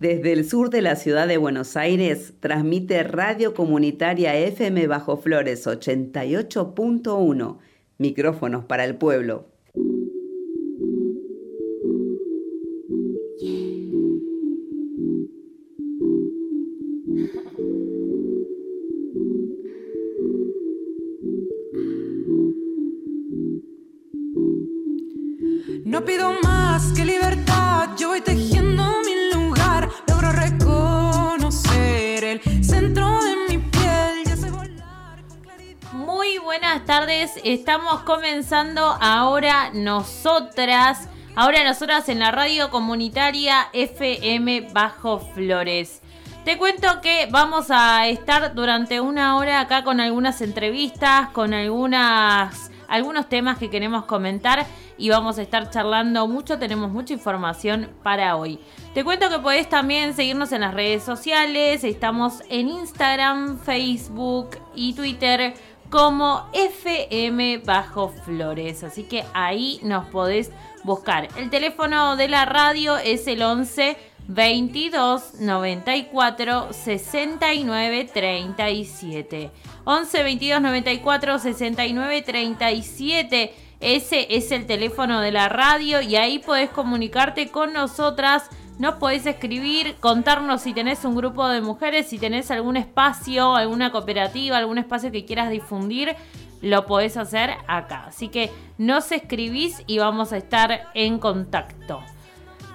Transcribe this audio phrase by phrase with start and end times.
[0.00, 5.66] Desde el sur de la ciudad de Buenos Aires transmite Radio Comunitaria FM Bajo Flores
[5.66, 7.58] 88.1,
[7.98, 9.48] micrófonos para el pueblo.
[37.52, 46.02] Estamos comenzando ahora nosotras, ahora nosotras en la radio comunitaria FM Bajo Flores.
[46.44, 52.70] Te cuento que vamos a estar durante una hora acá con algunas entrevistas, con algunas,
[52.86, 54.66] algunos temas que queremos comentar
[54.98, 58.60] y vamos a estar charlando mucho, tenemos mucha información para hoy.
[58.92, 64.92] Te cuento que podés también seguirnos en las redes sociales, estamos en Instagram, Facebook y
[64.92, 65.54] Twitter
[65.90, 70.50] como FM Bajo Flores, así que ahí nos podés
[70.84, 71.28] buscar.
[71.36, 73.96] El teléfono de la radio es el 11
[74.28, 79.50] 22 94 69 37.
[79.84, 83.54] 11 22 94 69 37.
[83.80, 88.50] Ese es el teléfono de la radio y ahí podés comunicarte con nosotras.
[88.78, 93.90] Nos podés escribir, contarnos si tenés un grupo de mujeres, si tenés algún espacio, alguna
[93.90, 96.14] cooperativa, algún espacio que quieras difundir,
[96.62, 98.04] lo podés hacer acá.
[98.06, 102.00] Así que nos escribís y vamos a estar en contacto.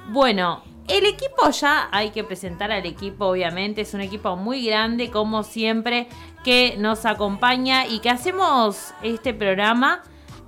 [0.10, 3.82] Bueno, el equipo ya hay que presentar al equipo, obviamente.
[3.82, 6.08] Es un equipo muy grande, como siempre,
[6.44, 10.04] que nos acompaña y que hacemos este programa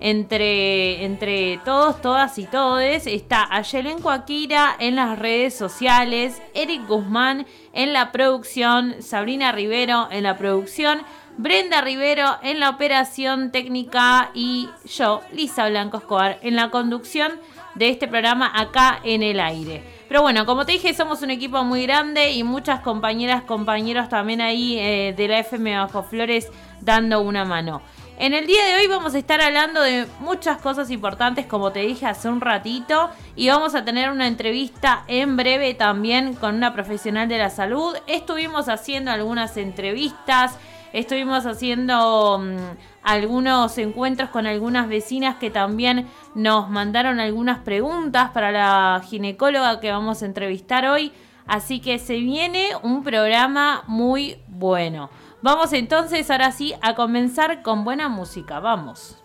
[0.05, 3.07] entre, entre todos, todas y todes.
[3.07, 10.21] Está Ayelen Akira en las redes sociales, Eric Guzmán en la producción, Sabrina Rivero en
[10.21, 10.99] la producción,
[11.37, 17.31] Brenda Rivero en la operación técnica y yo, Lisa Blanco Escobar, en la conducción
[17.73, 19.83] de este programa acá en el aire.
[20.07, 24.39] Pero bueno, como te dije, somos un equipo muy grande y muchas compañeras, compañeros también
[24.39, 27.81] ahí eh, de la FM Bajo Flores dando una mano.
[28.17, 31.81] En el día de hoy vamos a estar hablando de muchas cosas importantes, como te
[31.81, 36.73] dije hace un ratito, y vamos a tener una entrevista en breve también con una
[36.73, 37.93] profesional de la salud.
[38.07, 40.57] Estuvimos haciendo algunas entrevistas,
[40.93, 48.49] estuvimos haciendo mm, algunos encuentros con algunas vecinas que también nos mandaron algunas preguntas para
[48.53, 51.11] la ginecóloga que vamos a entrevistar hoy.
[51.47, 55.09] Así que se viene un programa muy bueno.
[55.41, 58.59] Vamos entonces ahora sí a comenzar con buena música.
[58.59, 59.21] Vamos.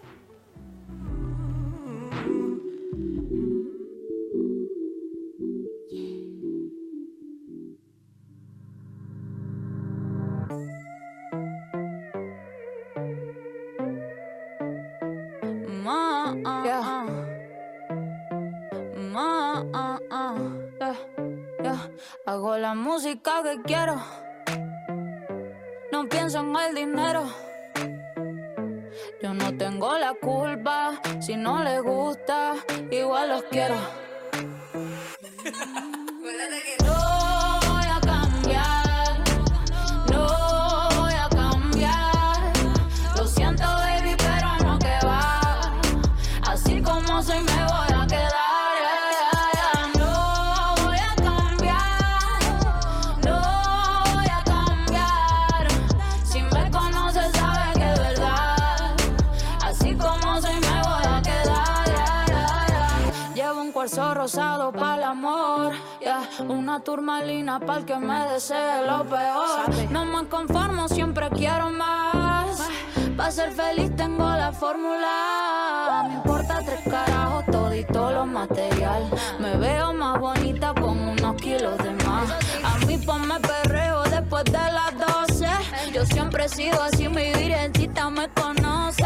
[15.82, 17.06] Ma, ah, ah.
[19.12, 20.00] Ma, ah.
[22.26, 24.29] Hago la música que quiero.
[25.92, 27.24] No pienso en el dinero.
[29.22, 31.00] Yo no tengo la culpa.
[31.20, 32.54] Si no les gusta,
[32.90, 33.76] igual los quiero.
[64.20, 65.72] rosado para el amor.
[65.98, 66.28] yeah.
[66.46, 69.90] Una turmalina para el que me desee lo peor.
[69.90, 72.68] No me conformo, siempre quiero más.
[73.16, 76.04] Para ser feliz tengo la fórmula.
[76.06, 79.10] Me importa tres carajos, todito lo material.
[79.38, 82.28] Me veo más bonita con unos kilos de más.
[82.62, 85.46] A mí ponme perreo después de las 12.
[85.94, 89.04] Yo siempre he sido así, mi virgencita me conoce.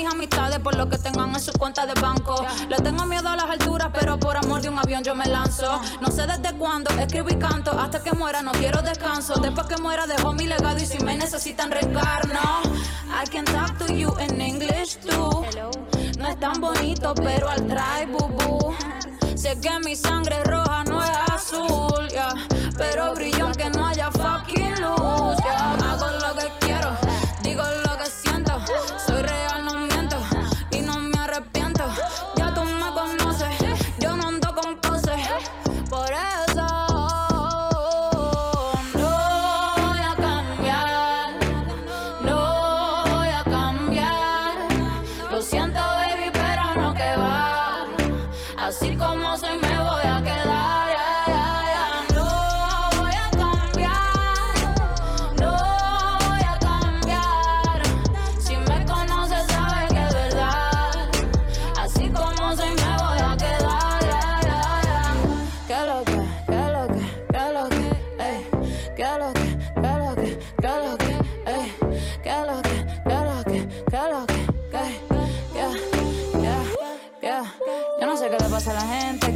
[0.00, 2.34] No mis amistades por lo que tengan en su cuenta de banco.
[2.68, 5.78] Le tengo miedo a las alturas, pero por amor de un avión yo me lanzo.
[6.00, 7.78] No sé desde cuándo, escribo y canto.
[7.78, 9.34] Hasta que muera no quiero descanso.
[9.34, 12.40] Después que muera dejo mi legado y si me necesitan reencarno.
[13.10, 15.44] I can talk to you in English too.
[16.18, 18.74] No es tan bonito, pero al try, boo boo.
[19.36, 22.34] Sé que mi sangre roja no es azul, yeah.
[22.78, 25.74] Pero brilla aunque no haya fucking luz, yeah.
[25.74, 26.90] Hago lo que quiero,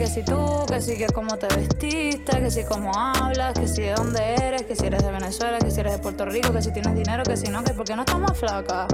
[0.04, 3.80] que si tú, que si que cómo te vestiste, que si cómo hablas, que si
[3.80, 6.60] de dónde eres, que si eres de Venezuela, que si eres de Puerto Rico, que
[6.60, 8.86] si tienes dinero, que si no, que porque no estás más flaca.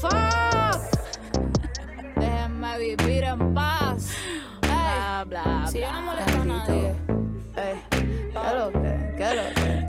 [0.00, 0.82] Fuck.
[2.16, 4.10] Déjenme vivir en paz.
[4.62, 6.94] Ey, Bla, bla, si yo no molesto a nadie.
[7.56, 9.14] Ey, ¿qué lo que?
[9.16, 9.81] ¿Qué lo que?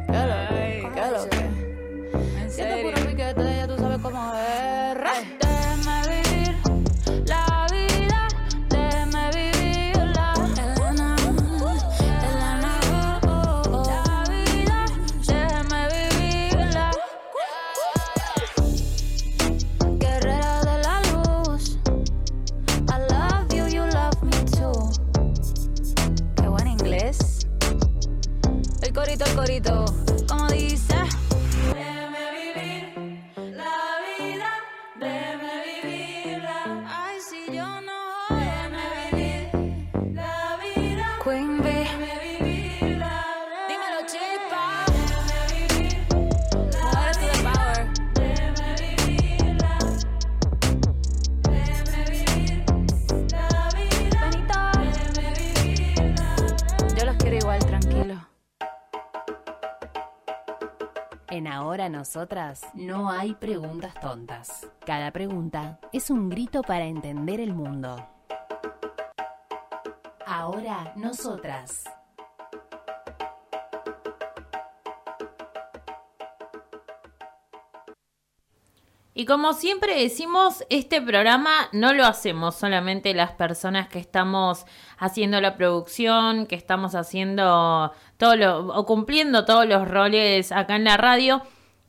[62.16, 64.70] Nosotras no hay preguntas tontas.
[64.86, 68.08] Cada pregunta es un grito para entender el mundo.
[70.24, 71.86] Ahora Nosotras.
[79.16, 84.68] Y como siempre decimos, este programa no lo hacemos solamente las personas que estamos
[85.00, 90.84] haciendo la producción, que estamos haciendo todo lo, o cumpliendo todos los roles acá en
[90.84, 91.42] la radio,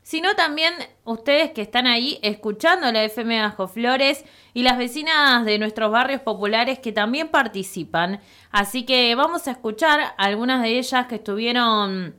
[0.05, 0.75] sino también
[1.05, 6.21] ustedes que están ahí escuchando la FM Bajo Flores y las vecinas de nuestros barrios
[6.21, 8.21] populares que también participan.
[8.53, 12.15] Así que vamos a escuchar algunas de ellas que estuvieron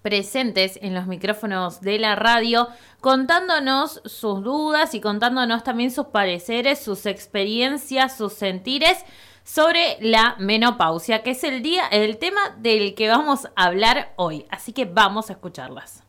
[0.00, 2.68] presentes en los micrófonos de la radio,
[3.00, 9.04] contándonos sus dudas y contándonos también sus pareceres, sus experiencias, sus sentires
[9.42, 14.46] sobre la menopausia, que es el día, el tema del que vamos a hablar hoy.
[14.50, 16.04] Así que vamos a escucharlas.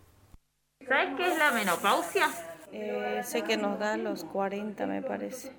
[0.87, 2.27] ¿Sabes qué es la menopausia?
[2.71, 5.51] Eh, sé que nos da a los 40, me parece.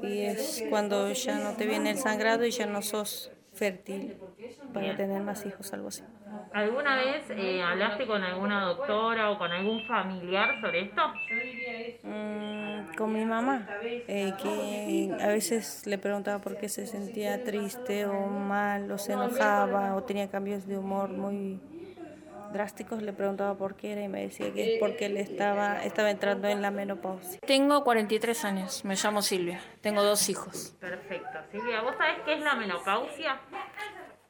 [0.00, 4.16] Y es cuando ya no te viene el sangrado y ya no sos fértil
[4.72, 6.02] para tener más hijos, algo así.
[6.52, 11.02] ¿Alguna vez eh, hablaste con alguna doctora o con algún familiar sobre esto?
[12.02, 13.70] Mm, con mi mamá,
[14.06, 19.14] eh, que a veces le preguntaba por qué se sentía triste o mal, o se
[19.14, 21.60] enojaba, o tenía cambios de humor muy
[22.52, 26.10] drásticos, le preguntaba por qué era y me decía que es porque él estaba, estaba
[26.10, 27.40] entrando en la menopausia.
[27.46, 30.74] Tengo 43 años, me llamo Silvia, tengo dos hijos.
[30.80, 31.38] Perfecto.
[31.50, 33.40] Silvia, ¿vos sabés qué es la menopausia?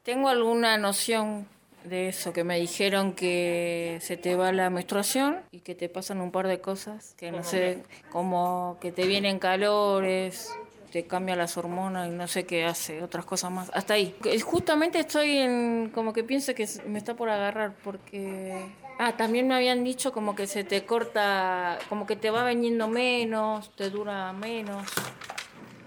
[0.02, 1.46] Tengo alguna noción
[1.84, 6.20] de eso, que me dijeron que se te va la menstruación y que te pasan
[6.20, 10.54] un par de cosas, que no sé, como que te vienen calores,
[10.90, 13.70] te cambian las hormonas y no sé qué hace, otras cosas más.
[13.74, 14.14] Hasta ahí.
[14.22, 18.54] Que Justamente estoy en, como que pienso que me está por agarrar porque...
[19.02, 22.86] Ah, también me habían dicho como que se te corta, como que te va veniendo
[22.86, 24.86] menos, te dura menos.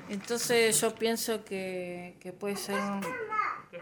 [0.10, 3.02] Entonces yo pienso que, que puede ser un,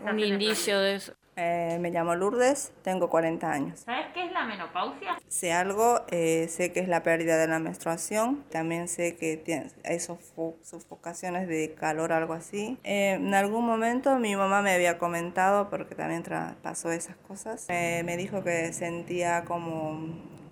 [0.09, 1.13] un indicio de eso.
[1.43, 3.79] Eh, me llamo Lourdes, tengo 40 años.
[3.79, 5.17] ¿Sabés qué es la menopausia?
[5.27, 9.71] Sé algo, eh, sé que es la pérdida de la menstruación, también sé que tiene,
[9.83, 12.77] hay sofo- sofocaciones de calor, algo así.
[12.83, 16.23] Eh, en algún momento mi mamá me había comentado, porque también
[16.61, 19.99] pasó esas cosas, eh, me dijo que sentía como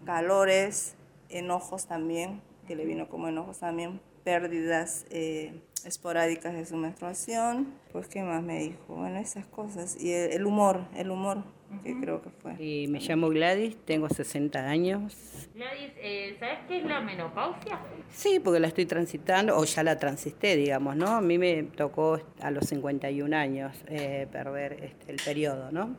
[0.07, 0.95] calores,
[1.29, 7.73] enojos también, que le vino como enojos también, pérdidas eh, esporádicas de su menstruación.
[7.91, 8.95] Pues, ¿qué más me dijo?
[8.95, 10.01] Bueno, esas cosas.
[10.01, 11.43] Y el, el humor, el humor,
[11.83, 12.55] que creo que fue.
[12.63, 15.15] Y me llamo Gladys, tengo 60 años.
[15.53, 17.79] Gladys, eh, ¿sabés qué es la menopausia?
[18.11, 21.07] Sí, porque la estoy transitando, o ya la transité, digamos, ¿no?
[21.07, 25.95] A mí me tocó a los 51 años eh, perder este, el periodo, ¿no?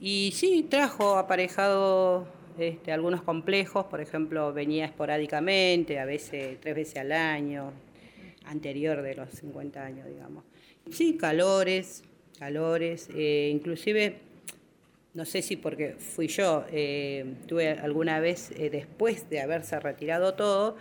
[0.00, 2.26] Y sí, trajo aparejado
[2.58, 7.72] este, algunos complejos, por ejemplo, venía esporádicamente, a veces tres veces al año,
[8.44, 10.44] anterior de los 50 años, digamos.
[10.90, 12.02] Sí, calores,
[12.38, 14.16] calores, eh, inclusive
[15.14, 20.34] no sé si porque fui yo, eh, tuve alguna vez, eh, después de haberse retirado
[20.34, 20.76] todo,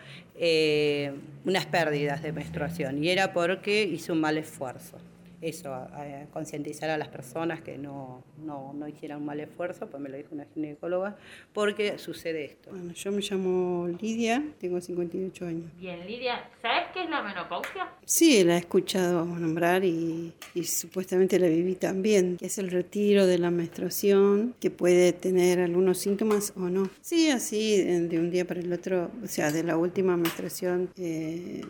[1.45, 3.03] unas pérdidas de menstruación.
[3.03, 4.97] Y era porque hice un mal esfuerzo.
[5.41, 9.88] Eso, a- a concientizar a las personas que no, no, no hicieran un mal esfuerzo,
[9.88, 11.17] pues me lo dijo una ginecóloga,
[11.53, 12.69] porque sucede esto.
[12.71, 15.71] Bueno, yo me llamo Lidia, tengo 58 años.
[15.79, 17.89] Bien, Lidia, ¿sabes qué es la menopausia?
[18.05, 23.25] Sí, la he escuchado nombrar y, y supuestamente la viví también, que es el retiro
[23.25, 26.89] de la menstruación, que puede tener algunos síntomas o no.
[27.01, 30.89] Sí, así de, de un día para el otro, o sea, de la última menstruación,
[30.98, 31.62] eh,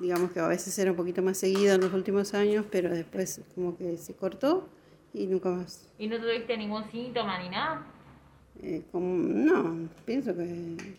[0.00, 3.40] digamos que a veces era un poquito más seguido en los últimos años, pero después
[3.54, 4.68] como que se cortó
[5.12, 5.88] y nunca más.
[5.98, 7.86] ¿Y no tuviste ningún síntoma ni nada?
[8.62, 10.98] Eh, como, no, pienso que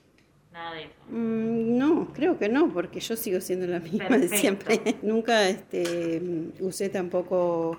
[0.51, 0.93] Nada de eso.
[1.09, 4.37] Mm, No, creo que no, porque yo sigo siendo la misma de Perfecto.
[4.37, 4.79] siempre.
[5.01, 6.21] Nunca este,
[6.61, 7.77] usé tampoco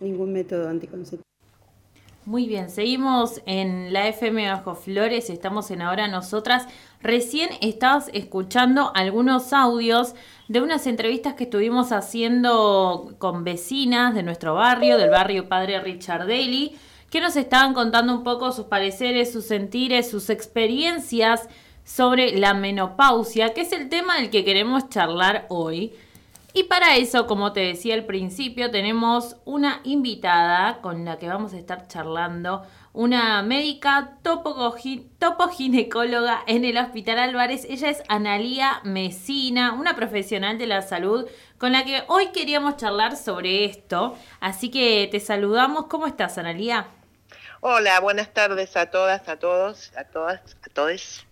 [0.00, 1.25] ningún método anticonceptivo.
[2.26, 6.66] Muy bien, seguimos en la FM Bajo Flores, estamos en Ahora Nosotras.
[7.00, 10.16] Recién estabas escuchando algunos audios
[10.48, 16.26] de unas entrevistas que estuvimos haciendo con vecinas de nuestro barrio, del barrio Padre Richard
[16.26, 16.76] Daly,
[17.10, 21.48] que nos estaban contando un poco sus pareceres, sus sentires, sus experiencias
[21.84, 25.92] sobre la menopausia, que es el tema del que queremos charlar hoy.
[26.56, 31.52] Y para eso, como te decía al principio, tenemos una invitada con la que vamos
[31.52, 37.66] a estar charlando, una médica topoginecóloga en el Hospital Álvarez.
[37.68, 43.18] Ella es Analía Mesina, una profesional de la salud con la que hoy queríamos charlar
[43.18, 44.16] sobre esto.
[44.40, 45.88] Así que te saludamos.
[45.88, 46.86] ¿Cómo estás, Analía?
[47.60, 51.26] Hola, buenas tardes a todas, a todos, a todas, a todos.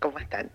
[0.00, 0.50] ¿Cómo están?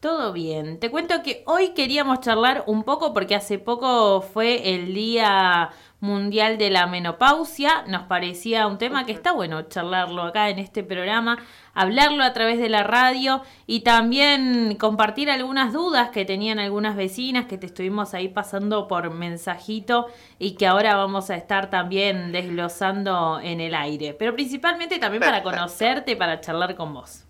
[0.00, 0.78] Todo bien.
[0.78, 6.56] Te cuento que hoy queríamos charlar un poco porque hace poco fue el Día Mundial
[6.56, 7.82] de la Menopausia.
[7.88, 11.38] Nos parecía un tema que está bueno charlarlo acá en este programa,
[11.74, 17.46] hablarlo a través de la radio y también compartir algunas dudas que tenían algunas vecinas
[17.46, 20.06] que te estuvimos ahí pasando por mensajito
[20.38, 24.14] y que ahora vamos a estar también desglosando en el aire.
[24.14, 27.27] Pero principalmente también para conocerte, para charlar con vos.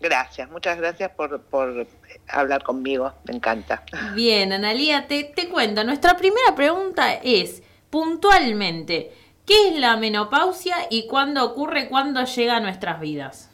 [0.00, 1.86] Gracias, muchas gracias por, por
[2.28, 3.82] hablar conmigo, me encanta.
[4.14, 5.84] Bien, Analía, te, te cuento.
[5.84, 9.12] Nuestra primera pregunta es, puntualmente,
[9.46, 13.50] ¿qué es la menopausia y cuándo ocurre, cuándo llega a nuestras vidas?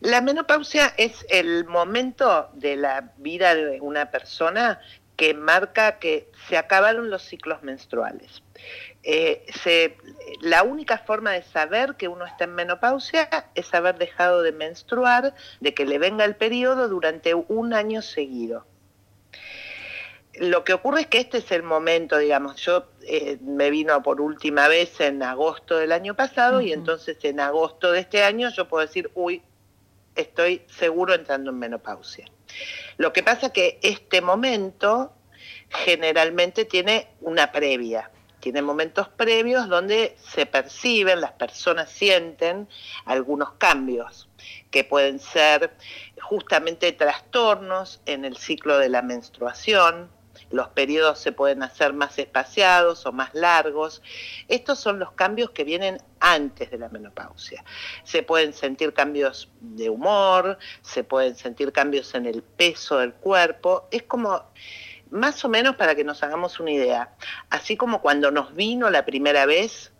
[0.00, 4.80] La menopausia es el momento de la vida de una persona
[5.16, 8.42] que marca que se acabaron los ciclos menstruales.
[9.04, 9.96] Eh, se-
[10.40, 15.34] la única forma de saber que uno está en menopausia es haber dejado de menstruar,
[15.60, 18.64] de que le venga el periodo durante un año seguido.
[20.34, 24.20] Lo que ocurre es que este es el momento, digamos, yo eh, me vino por
[24.20, 28.66] última vez en agosto del año pasado y entonces en agosto de este año yo
[28.66, 29.42] puedo decir, uy,
[30.14, 32.24] estoy seguro entrando en menopausia.
[32.96, 35.12] Lo que pasa que este momento
[35.68, 38.10] generalmente tiene una previa,
[38.42, 42.68] tiene momentos previos donde se perciben, las personas sienten
[43.04, 44.28] algunos cambios
[44.72, 45.76] que pueden ser
[46.20, 50.10] justamente trastornos en el ciclo de la menstruación,
[50.50, 54.02] los periodos se pueden hacer más espaciados o más largos.
[54.48, 57.64] Estos son los cambios que vienen antes de la menopausia.
[58.04, 63.88] Se pueden sentir cambios de humor, se pueden sentir cambios en el peso del cuerpo.
[63.90, 64.42] Es como,
[65.12, 67.14] más o menos para que nos hagamos una idea,
[67.50, 69.92] así como cuando nos vino la primera vez,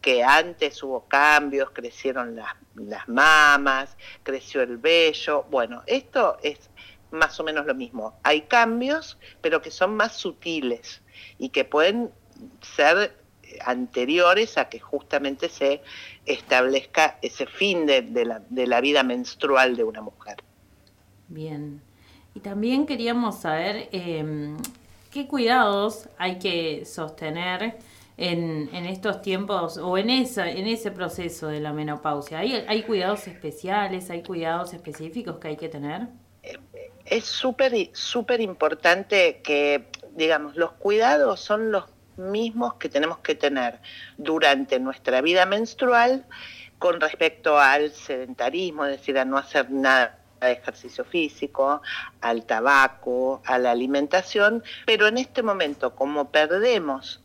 [0.00, 5.44] que antes hubo cambios, crecieron las, las mamas, creció el vello.
[5.50, 6.70] Bueno, esto es
[7.10, 8.18] más o menos lo mismo.
[8.22, 11.02] Hay cambios, pero que son más sutiles
[11.38, 12.10] y que pueden
[12.62, 13.14] ser
[13.66, 15.82] anteriores a que justamente se
[16.24, 20.36] establezca ese fin de, de la, de la vida menstrual de una mujer.
[21.28, 21.82] Bien.
[22.34, 24.56] Y también queríamos saber eh,
[25.10, 27.76] qué cuidados hay que sostener
[28.16, 32.38] en, en estos tiempos o en, esa, en ese proceso de la menopausia.
[32.38, 36.06] ¿Hay, ¿Hay cuidados especiales, hay cuidados específicos que hay que tener?
[37.06, 41.84] Es súper súper importante que, digamos, los cuidados son los
[42.16, 43.80] mismos que tenemos que tener
[44.18, 46.26] durante nuestra vida menstrual
[46.78, 51.82] con respecto al sedentarismo, es decir, a no hacer nada de ejercicio físico,
[52.20, 57.22] al tabaco, a la alimentación, pero en este momento, como perdemos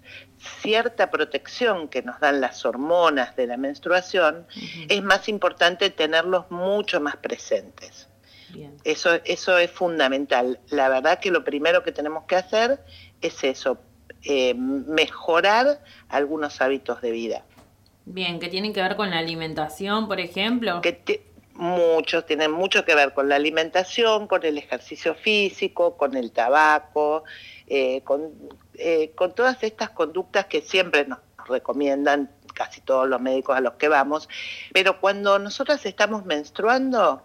[0.61, 4.45] cierta protección que nos dan las hormonas de la menstruación,
[4.89, 8.07] es más importante tenerlos mucho más presentes.
[8.49, 8.77] Bien.
[8.83, 10.59] Eso, eso es fundamental.
[10.69, 12.79] La verdad que lo primero que tenemos que hacer
[13.21, 13.79] es eso,
[14.23, 17.43] eh, mejorar algunos hábitos de vida.
[18.05, 20.79] Bien, que tienen que ver con la alimentación, por ejemplo.
[20.81, 26.15] Que te- muchos tienen mucho que ver con la alimentación, con el ejercicio físico, con
[26.15, 27.23] el tabaco,
[27.67, 28.31] eh, con,
[28.75, 33.73] eh, con todas estas conductas que siempre nos recomiendan casi todos los médicos a los
[33.73, 34.29] que vamos,
[34.73, 37.21] pero cuando nosotras estamos menstruando,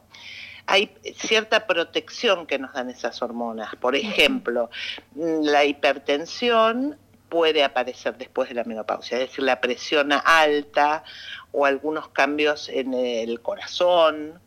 [0.66, 3.74] hay cierta protección que nos dan esas hormonas.
[3.76, 4.70] Por ejemplo,
[5.14, 6.96] la hipertensión
[7.30, 11.04] puede aparecer después de la menopausia, es decir, la presión alta
[11.52, 14.38] o algunos cambios en el corazón.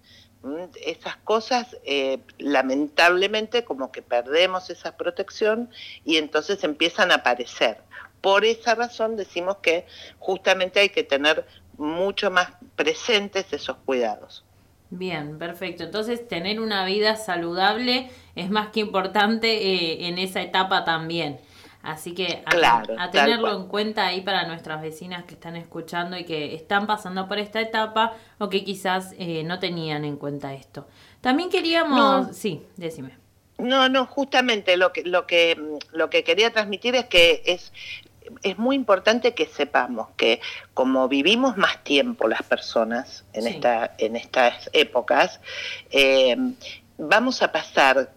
[0.85, 5.69] Esas cosas, eh, lamentablemente, como que perdemos esa protección
[6.03, 7.77] y entonces empiezan a aparecer.
[8.19, 9.87] Por esa razón decimos que
[10.19, 11.45] justamente hay que tener
[11.77, 14.43] mucho más presentes esos cuidados.
[14.89, 15.83] Bien, perfecto.
[15.83, 21.39] Entonces, tener una vida saludable es más que importante eh, en esa etapa también.
[21.83, 25.57] Así que a, Claro, a tal tenerlo en cuenta ahí para nuestras vecinas que están
[25.57, 30.15] escuchando y que están pasando por esta etapa o que quizás eh, no tenían en
[30.15, 30.87] cuenta esto.
[31.19, 32.27] También queríamos...
[32.27, 32.33] No.
[32.33, 33.17] Sí, decime.
[33.57, 35.61] No, no, justamente lo que, lo que,
[35.91, 37.73] lo que quería transmitir es que es,
[38.43, 40.39] es muy importante que sepamos que
[40.73, 43.49] como vivimos más tiempo las personas en, Sí.
[43.49, 45.41] esta, en estas épocas,
[45.91, 46.37] eh,
[46.97, 48.11] vamos a pasar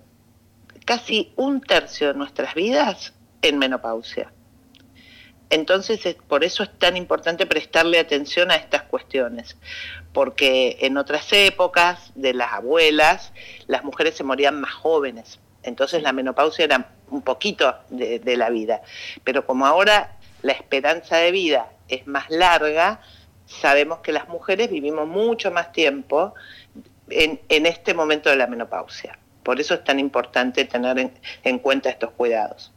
[0.85, 3.13] casi un tercio de nuestras vidas
[3.43, 4.33] en menopausia.
[5.49, 9.57] Entonces, es- por eso es tan importante prestarle atención a estas cuestiones,
[10.13, 13.33] porque en otras épocas de las abuelas,
[13.69, 18.83] las mujeres se morían más jóvenes, entonces la menopausia era un poquito de, la vida,
[19.23, 23.01] pero como ahora la esperanza de vida es más larga,
[23.47, 26.35] sabemos que las mujeres vivimos mucho más tiempo
[27.09, 29.19] en, este momento de la menopausia.
[29.45, 31.13] Por eso es tan importante tener en-
[31.45, 32.73] en cuenta estos cuidados.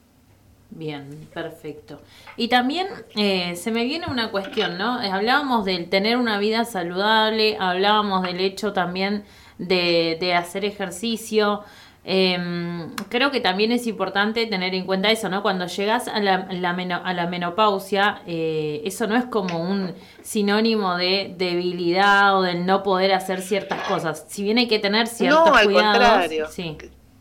[0.72, 2.00] Bien, perfecto.
[2.36, 5.02] Y también eh, se me viene una cuestión, ¿no?
[5.02, 9.26] Eh, Hablábamos del tener una vida saludable, hablábamos del hecho también
[9.58, 11.64] de, de hacer ejercicio.
[12.04, 15.42] Em, creo que también es importante tener en cuenta eso, ¿no?
[15.42, 19.96] Cuando llegas a la, la meno- a la menopausia, eh, eso no es como un
[20.22, 24.26] sinónimo de debilidad o del no poder hacer ciertas cosas.
[24.30, 26.48] Si bien hay que tener ciertos no, al cuidados, contrario.
[26.48, 26.78] sí.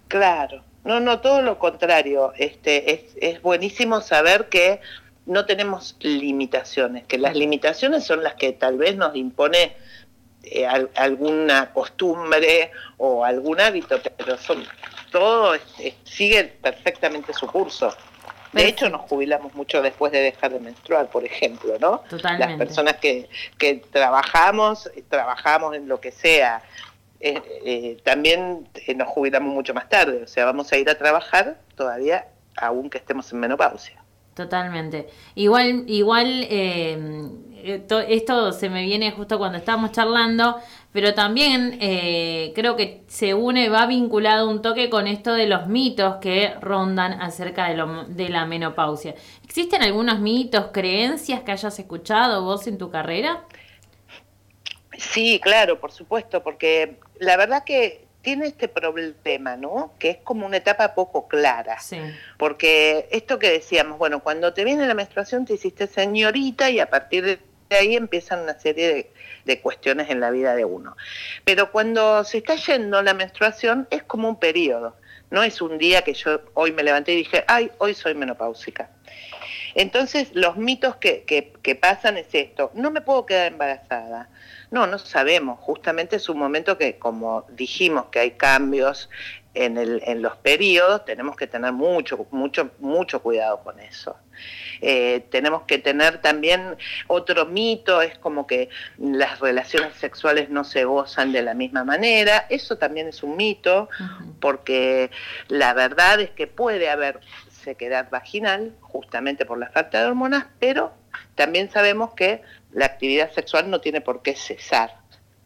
[0.07, 0.68] Claro.
[0.85, 2.33] No, no, todo lo contrario.
[2.37, 4.81] Este, es, es buenísimo saber que
[5.27, 9.77] no tenemos limitaciones, que las limitaciones son las que tal vez nos impone
[10.45, 14.65] eh, al- alguna costumbre o algún hábito, pero son
[15.11, 17.95] todo es- es- sigue perfectamente su curso.
[18.53, 21.99] De hecho, nos jubilamos mucho después de dejar de menstruar, por ejemplo, ¿no?
[22.09, 22.47] Totalmente.
[22.57, 26.63] Las personas que, que trabajamos, trabajamos en lo que sea,
[27.21, 30.97] eh, eh, también eh, nos jubilamos mucho más tarde, o sea, vamos a ir a
[30.97, 34.03] trabajar todavía, aún que estemos en menopausia.
[34.35, 35.09] Totalmente.
[35.35, 40.59] Igual, igual eh, to- esto se me viene justo cuando estábamos charlando,
[40.93, 45.67] pero también eh, creo que se une, va vinculado un toque con esto de los
[45.67, 49.17] mitos que rondan acerca de, lo- de la menopausia.
[49.43, 53.45] ¿Existen algunos mitos, creencias que hayas escuchado vos en tu carrera?
[54.99, 59.95] Sí, claro, por supuesto, porque la verdad que tiene este problema, ¿no?
[59.99, 61.79] Que es como una etapa poco clara.
[61.79, 61.99] Sí.
[62.37, 66.91] Porque esto que decíamos, bueno, cuando te viene la menstruación te hiciste señorita y a
[66.91, 69.13] partir de ahí empiezan una serie de,
[69.45, 70.97] de cuestiones en la vida de uno.
[71.45, 74.97] Pero cuando se está yendo la menstruación es como un periodo.
[75.31, 78.91] No es un día que yo hoy me levanté y dije, ay, hoy soy menopáusica.
[79.75, 84.29] Entonces, los mitos que, que, que pasan es esto, no me puedo quedar embarazada.
[84.71, 89.09] No, no sabemos, justamente es un momento que, como dijimos que hay cambios
[89.55, 94.17] en, el, en los periodos, tenemos que tener mucho, mucho, mucho cuidado con eso.
[94.81, 96.77] Eh, tenemos que tener también
[97.09, 102.47] otro mito, es como que las relaciones sexuales no se gozan de la misma manera,
[102.51, 103.89] eso también es un mito,
[104.41, 105.11] porque
[105.49, 110.93] la verdad es que puede haber sequedad vaginal, justamente por la falta de hormonas, pero
[111.35, 114.97] también sabemos que la actividad sexual no tiene por qué cesar,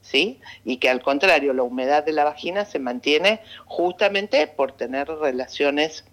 [0.00, 0.40] ¿sí?
[0.64, 6.04] Y que al contrario, la humedad de la vagina se mantiene justamente por tener relaciones,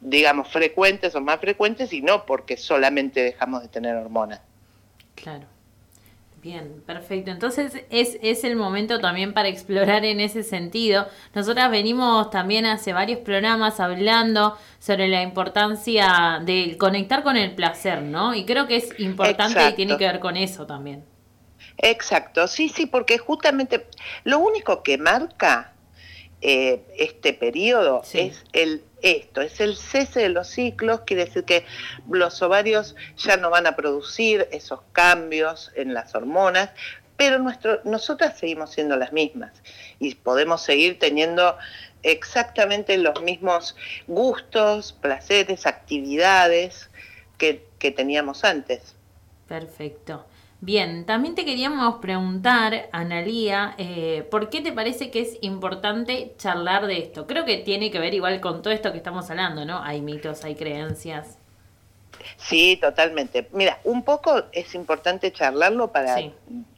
[0.00, 4.40] digamos, frecuentes o más frecuentes y no porque solamente dejamos de tener hormonas.
[5.14, 5.46] Claro.
[6.46, 7.32] Bien, perfecto.
[7.32, 11.08] Entonces es, es el momento también para explorar en ese sentido.
[11.34, 18.00] Nosotras venimos también hace varios programas hablando sobre la importancia de conectar con el placer,
[18.00, 18.32] ¿no?
[18.32, 21.04] Y creo que es importante y tiene que ver con eso también.
[21.78, 23.88] Exacto, sí, sí, porque justamente
[24.22, 25.72] lo único que marca
[26.42, 31.64] eh, este periodo es el esto, es el cese de los ciclos, quiere decir que
[32.10, 36.70] los ovarios ya no van a producir esos cambios en las hormonas,
[37.16, 39.52] pero nuestro, nosotras seguimos siendo las mismas
[39.98, 41.56] y podemos seguir teniendo
[42.02, 46.90] exactamente los mismos gustos, placeres, actividades
[47.38, 48.94] que, que teníamos antes.
[49.48, 50.26] Perfecto.
[50.60, 56.86] Bien, también te queríamos preguntar, Analía, eh, ¿por qué te parece que es importante charlar
[56.86, 57.26] de esto?
[57.26, 59.82] Creo que tiene que ver igual con todo esto que estamos hablando, ¿no?
[59.82, 61.38] Hay mitos, hay creencias.
[62.38, 63.48] Sí, totalmente.
[63.52, 66.32] Mira, un poco es importante charlarlo para Sí.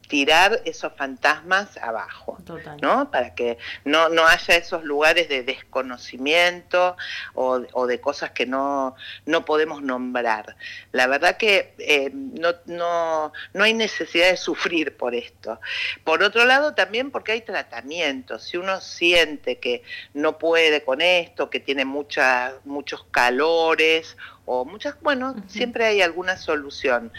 [0.09, 2.79] Tirar esos fantasmas abajo, Total.
[2.81, 3.11] ¿no?
[3.11, 6.97] Para que no, no haya esos lugares de desconocimiento
[7.35, 10.57] o, o de cosas que no, no podemos nombrar.
[10.93, 15.61] La verdad que eh, no, no, no hay necesidad de sufrir por esto.
[16.05, 18.45] Por otro lado, también porque hay tratamientos.
[18.45, 19.83] Si uno siente que
[20.15, 24.17] no puede con esto, que tiene mucha, muchos calores
[24.47, 27.13] o muchas, bueno, siempre hay alguna solución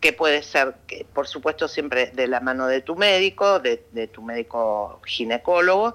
[0.00, 3.76] que puede ser, que, por supuesto, siempre de la mano de tu médico, de,
[4.12, 5.94] tu médico ginecólogo.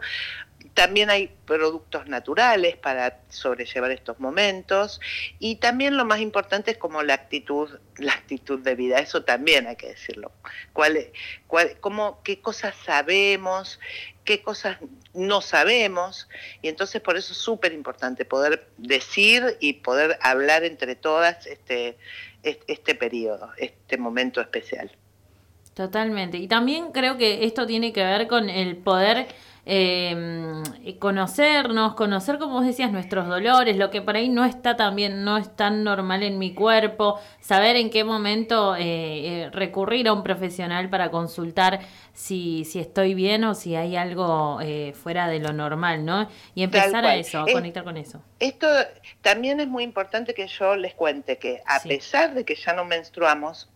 [0.73, 4.99] También hay productos naturales para sobrellevar estos momentos
[5.39, 9.67] y también lo más importante es como la actitud, la actitud de vida, eso también
[9.67, 10.33] hay que decirlo.
[10.73, 11.11] ¿Cuál,
[11.47, 13.79] cuál, cómo, ¿Qué cosas sabemos?
[14.25, 14.77] ¿Qué cosas
[15.13, 16.27] no sabemos?
[16.61, 21.97] Y entonces por eso es súper importante poder decir y poder hablar entre todas este,
[22.45, 24.91] este, periodo, este momento especial.
[25.73, 26.37] Totalmente.
[26.37, 29.27] Y también creo que esto tiene que ver con el poder
[29.65, 34.95] eh, conocernos, conocer, como vos decías, nuestros dolores, lo que por ahí no está tan
[34.95, 40.07] bien, no es tan normal en mi cuerpo, saber en qué momento eh, eh, recurrir
[40.07, 41.79] a un profesional para consultar
[42.13, 46.27] si, si estoy bien o si hay algo eh, fuera de lo normal, ¿no?
[46.53, 48.21] Y empezar a eso, a Es- conectar con eso.
[48.39, 48.67] Esto
[49.21, 51.89] también es muy importante que yo les cuente que a Sí.
[51.89, 53.69] pesar de que ya no menstruamos,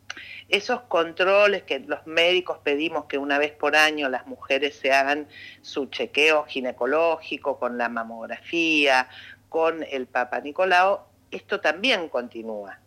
[0.50, 5.28] esos controles que los médicos pedimos que una vez por año las mujeres se hagan
[5.62, 9.08] su chequeo ginecológico con la mamografía,
[9.50, 11.00] con el Papa Nicolau,
[11.32, 12.80] esto también continúa.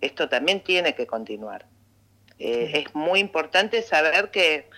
[0.00, 1.66] Esto también tiene que continuar.
[2.38, 4.68] Eh, Es muy importante saber que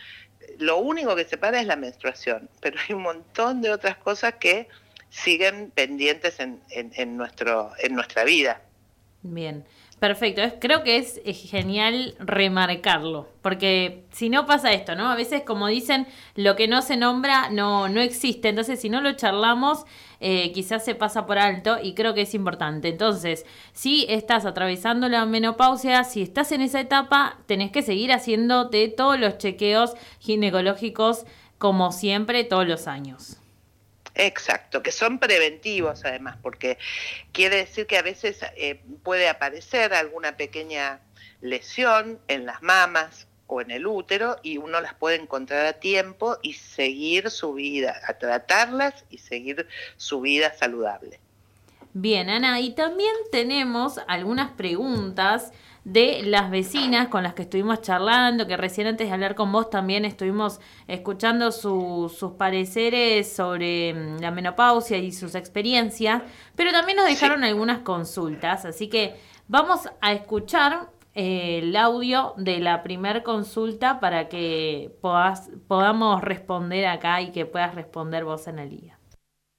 [0.59, 4.69] lo único que separa es la menstruación, pero hay un montón de otras cosas que
[5.11, 8.63] siguen pendientes en, en- en nuestro, en nuestra vida.
[9.23, 9.65] Bien,
[10.01, 10.43] perfecto.
[10.59, 15.11] Creo que es, genial remarcarlo, porque si no pasa esto, ¿no?
[15.11, 18.49] A veces, como dicen, lo que no se nombra no, no existe.
[18.49, 19.85] Entonces, si no lo charlamos,
[20.19, 22.89] eh, quizás se pasa por alto y creo que es importante.
[22.89, 28.89] Entonces, si estás atravesando la menopausia, si estás en esa etapa, tenés que seguir haciéndote
[28.89, 31.27] todos los chequeos ginecológicos
[31.59, 33.40] como siempre, todos los años.
[34.23, 36.77] Exacto, que son preventivos además, porque
[37.33, 41.01] quiere decir que a veces eh, puede aparecer alguna pequeña
[41.41, 46.37] lesión en las mamas o en el útero y uno las puede encontrar a tiempo
[46.43, 51.19] y seguir su vida, a tratarlas y seguir su vida saludable.
[51.95, 55.51] Bien, Ana, y también tenemos algunas preguntas
[55.93, 59.71] de las vecinas con las que estuvimos charlando, que recién antes de hablar con vos
[59.71, 66.23] también estuvimos escuchando su- sus pareceres sobre mm, la menopausia y sus experiencias,
[66.55, 69.17] pero también nos dejaron algunas consultas, así que
[69.49, 76.87] vamos a escuchar eh, el audio de la primer consulta para que podas- podamos responder
[76.87, 78.99] acá y que puedas responder vos, Analía.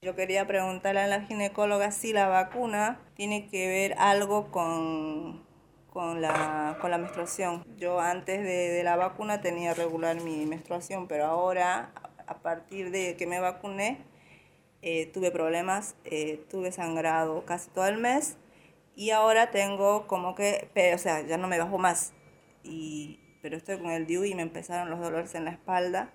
[0.04, 5.44] Yo quería preguntarle a la ginecóloga si la vacuna tiene que ver algo con,
[5.92, 7.66] con, la, con la menstruación.
[7.78, 11.94] Yo antes de, de la vacuna tenía regular mi menstruación, pero ahora,
[12.28, 14.00] a partir de que me vacuné,
[14.84, 18.38] eh, tuve problemas, eh, tuve sangrado casi todo el mes
[18.96, 22.14] y ahora tengo como que, o sea, ya no me bajo más.
[22.64, 26.12] Y, pero estoy con el DIU y me empezaron los dolores en la espalda,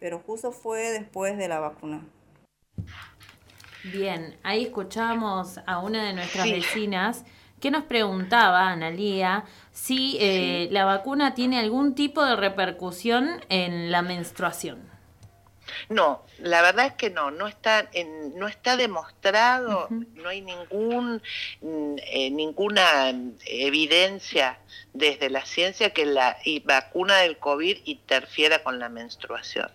[0.00, 2.06] pero justo fue después de la vacuna.
[3.82, 6.52] Bien, ahí escuchamos a una de nuestras Sí.
[6.52, 7.24] vecinas
[7.60, 14.02] que nos preguntaba, Analía, si eh, la vacuna tiene algún tipo de repercusión en la
[14.02, 14.88] menstruación.
[15.90, 21.22] No, la verdad es que no, no está, en- no está demostrado, no hay ningún,
[21.60, 23.12] mm, eh, ninguna
[23.46, 24.58] evidencia
[24.94, 29.70] desde la ciencia que la vacuna del COVID interfiera con la menstruación.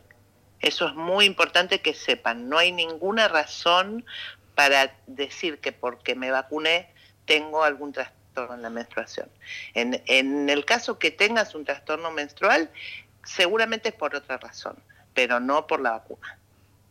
[0.60, 4.06] Eso es muy importante que sepan, no hay ninguna razón
[4.56, 6.93] para decir que porque me vacuné
[7.26, 9.28] tengo algún trastorno en la menstruación.
[9.74, 12.70] En, en el caso que tengas un trastorno menstrual,
[13.24, 14.76] seguramente es por otra razón,
[15.14, 16.38] pero no por la vacuna.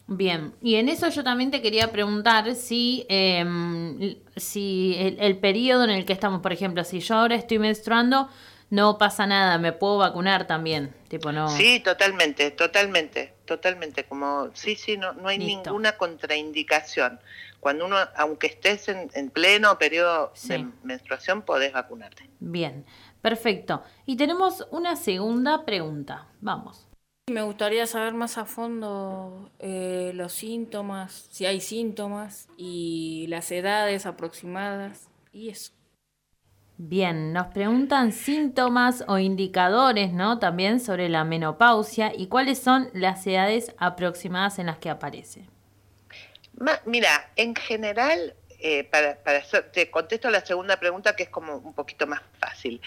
[0.08, 5.84] Bien, y en eso yo también te quería preguntar si, em, si el, el periodo
[5.84, 8.28] en el que estamos, por ejemplo, si yo ahora estoy menstruando,
[8.72, 10.94] no pasa nada, me puedo vacunar también.
[11.08, 11.46] Tipo, no.
[11.50, 14.04] Sí, totalmente, totalmente, totalmente.
[14.04, 17.20] Como, sí, sí, no, no hay ninguna contraindicación.
[17.60, 22.30] Cuando uno, aunque estés en, en pleno periodo de menstruación, podés vacunarte.
[22.40, 22.86] Bien,
[23.20, 23.82] perfecto.
[24.06, 26.28] Y tenemos una segunda pregunta.
[26.40, 26.88] Vamos.
[27.30, 34.06] Me gustaría saber más a fondo eh, los síntomas, si hay síntomas y las edades
[34.06, 35.72] aproximadas y eso.
[36.84, 40.40] Bien, nos preguntan síntomas o indicadores, ¿no?
[40.40, 45.44] También sobre la menopausia y cuáles son las edades aproximadas en las que aparece.
[46.84, 49.16] mira, en general, eh, para,
[49.70, 52.82] te contesto la segunda pregunta que es como un poquito más fácil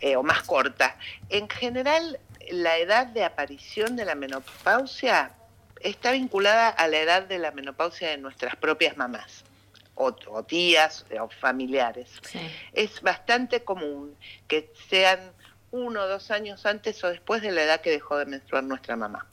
[0.00, 0.96] eh, o más corta.
[1.28, 2.20] En general,
[2.52, 5.32] la edad de aparición de la menopausia
[5.80, 9.44] está vinculada a la edad de la menopausia de nuestras propias mamás
[10.00, 12.10] o, tías o familiares.
[12.72, 14.16] Es bastante común
[14.48, 15.32] que sean
[15.70, 18.96] uno o dos años antes o después de la edad que dejó de menstruar nuestra
[18.96, 19.26] mamá.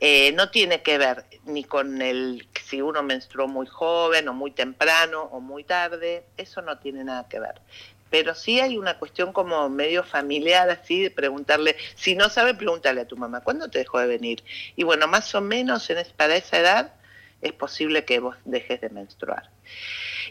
[0.00, 4.50] Eh, no tiene que ver ni con el si uno menstruó muy joven o muy
[4.50, 7.60] temprano o muy tarde, eso no tiene nada que ver.
[8.08, 13.02] Pero sí hay una cuestión como medio familiar, así, de preguntarle, si no sabe, pregúntale
[13.02, 14.42] a tu mamá, ¿cuándo te dejó de venir?
[14.74, 16.94] Y bueno, más o menos en para esa edad
[17.42, 19.50] es posible que vos dejes de menstruar.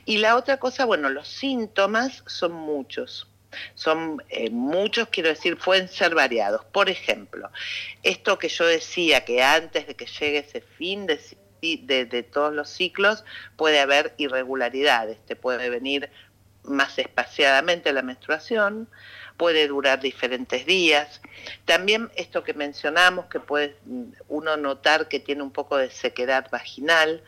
[0.06, 3.28] Y la otra cosa, bueno, los síntomas son muchos.
[3.76, 6.64] Son eh, muchos, quiero decir, pueden ser variados.
[6.66, 7.50] Por ejemplo,
[8.02, 11.20] esto que yo decía, que antes de que llegue ese fin de,
[11.62, 13.26] de, de todos los ciclos,
[13.58, 15.24] puede haber irregularidades.
[15.26, 16.10] Te puede venir
[16.64, 18.88] más espaciadamente la menstruación,
[19.42, 21.20] puede durar diferentes días.
[21.66, 23.76] También esto que mencionamos, que puede
[24.28, 27.24] uno notar que tiene un poco de sequedad vaginal.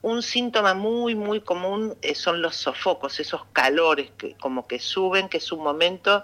[0.00, 5.28] Un síntoma muy, muy común eh, son los sofocos, esos calores que como que suben,
[5.28, 6.22] que es un momento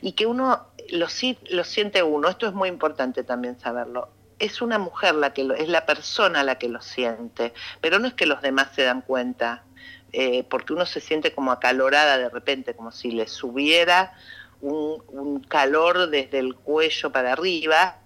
[0.00, 1.06] y que uno lo,
[1.50, 2.30] lo siente uno.
[2.30, 4.08] Esto es muy importante también saberlo
[4.38, 8.08] es una mujer la que lo, es la persona la que lo siente, pero no
[8.08, 9.64] es que los demás se dan cuenta,
[10.12, 14.14] eh, porque uno se siente como acalorada de repente, como si le subiera
[14.62, 17.98] un, calor desde el cuello para arriba,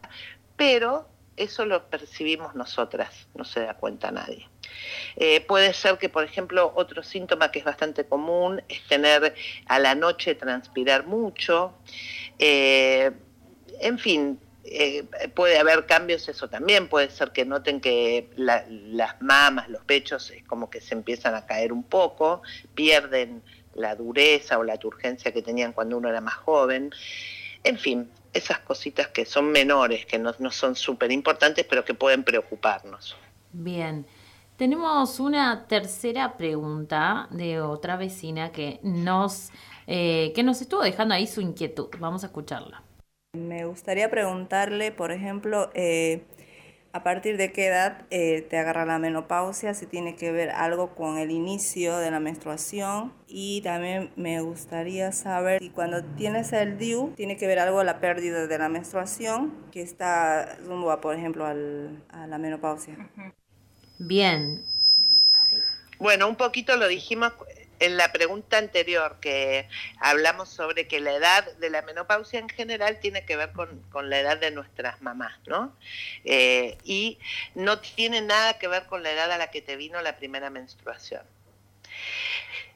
[0.57, 4.49] pero eso lo percibimos nosotras, no se da cuenta nadie.
[5.17, 9.35] Eh, puede ser que, por ejemplo, otro síntoma que es bastante común es tener
[9.67, 11.75] a la noche transpirar mucho.
[12.39, 13.13] Eh,
[13.81, 16.89] en fin, eh, puede haber cambios, eso también.
[16.89, 21.47] Puede ser que noten que las mamas, los pechos, es como que se empiezan a
[21.47, 22.43] caer un poco,
[22.75, 23.43] pierden
[23.77, 26.91] la dureza o la turgencia que tenían cuando uno era más joven.
[27.63, 32.25] En fin, esas cositas que son menores, que no, son súper importantes, pero que pueden
[32.25, 33.17] preocuparnos.
[33.53, 34.07] Bien.
[34.57, 39.51] Tenemos una tercera pregunta de otra vecina que nos,
[39.87, 41.89] eh, que nos estuvo dejando ahí su inquietud.
[41.99, 42.83] Vamos a escucharla.
[43.35, 46.25] Me gustaría preguntarle, por ejemplo, eh,
[46.97, 50.95] a partir de qué edad eh, te agarra la menopausia, si tiene que ver algo
[50.95, 56.79] con el inicio de la menstruación y también me gustaría saber si cuando tienes el
[56.79, 61.45] DIU tiene que ver algo la pérdida de la menstruación que está rumbo por ejemplo,
[61.45, 62.97] al, a la menopausia.
[63.99, 64.65] Bien.
[65.99, 67.35] Bueno, un poquito lo dijimos
[67.81, 69.69] en la pregunta anterior que
[70.01, 74.21] hablamos sobre que la edad de la menopausia en general tiene que ver con, la
[74.21, 75.77] edad de nuestras mamás, ¿no?
[76.25, 77.19] Eh, y
[77.55, 80.51] no tiene nada que ver con la edad a la que te vino la primera
[80.51, 81.23] menstruación.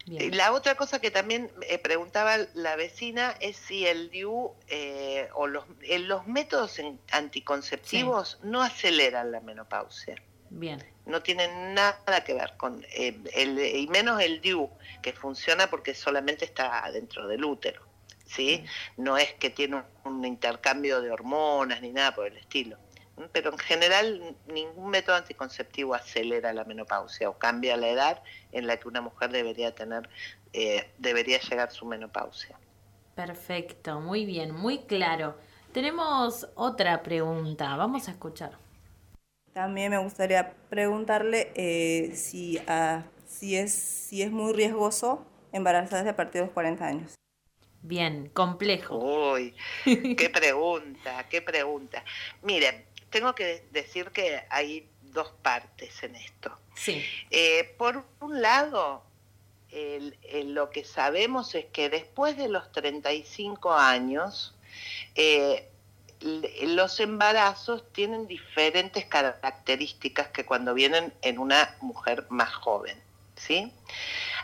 [0.07, 5.47] La otra cosa que también eh, preguntaba la vecina es si el DIU eh, o
[5.47, 5.65] los,
[6.01, 6.81] los métodos
[7.13, 10.17] anticonceptivos no aceleran la menopausia.
[10.49, 10.85] Bien.
[11.11, 14.71] No tienen nada que ver con eh, el, y menos el DIU,
[15.03, 17.91] que funciona porque solamente está dentro del útero.
[18.31, 18.65] ¿sí?
[18.97, 22.77] No es que tiene un, intercambio de hormonas ni nada por el estilo.
[23.33, 28.79] Pero en general ningún método anticonceptivo acelera la menopausia o cambia la edad en la
[28.79, 30.09] que una mujer debería tener,
[30.53, 32.59] eh, debería llegar su menopausia.
[33.15, 35.37] Perfecto, muy bien, muy claro.
[35.73, 38.53] Tenemos otra pregunta, vamos a escuchar.
[39.53, 46.17] También me gustaría preguntarle eh, si, ah, si, es, si es muy riesgoso embarazarse a
[46.17, 47.15] partir de los 40 años.
[47.83, 48.97] Bien, complejo.
[48.99, 52.05] Uy, qué pregunta, qué pregunta.
[52.43, 56.57] Miren, tengo que decir que hay dos partes en esto.
[56.75, 57.03] Sí.
[57.31, 59.03] Eh, por un lado,
[60.45, 64.55] lo que sabemos es que después de los 35 años,
[65.15, 65.70] eh,
[66.21, 73.01] los embarazos tienen diferentes características que cuando vienen en una mujer más joven.
[73.37, 73.73] ¿sí?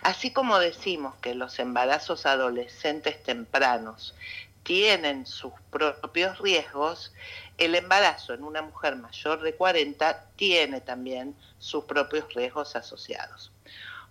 [0.03, 4.15] Así como decimos que los embarazos adolescentes tempranos
[4.63, 7.13] tienen sus propios riesgos,
[7.59, 13.53] el embarazo en una mujer mayor de 40 tiene también sus propios riesgos asociados.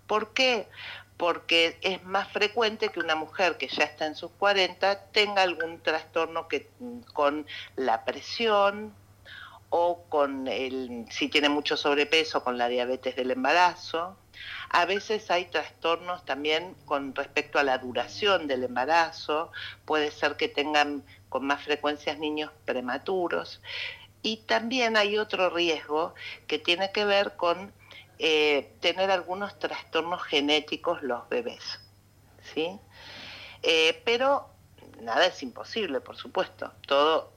[0.07, 0.67] ¿Por qué?
[1.17, 5.79] Porque es más frecuente que una mujer que ya está en sus 40 tenga algún
[5.81, 6.69] trastorno que,
[7.13, 8.93] con la presión
[9.69, 14.17] o con el, si tiene mucho sobrepeso, con la diabetes del embarazo,
[14.69, 19.51] a veces hay trastornos también con respecto a la duración del embarazo,
[19.85, 23.61] puede ser que tengan con más frecuencias niños prematuros.
[24.21, 26.15] Y también hay otro riesgo
[26.47, 27.71] que tiene que ver con
[28.19, 31.79] eh, tener algunos trastornos genéticos los bebés.
[32.53, 32.79] ¿sí?
[33.63, 34.47] Eh, pero
[35.01, 36.71] nada es imposible, por supuesto.
[36.87, 37.35] Todo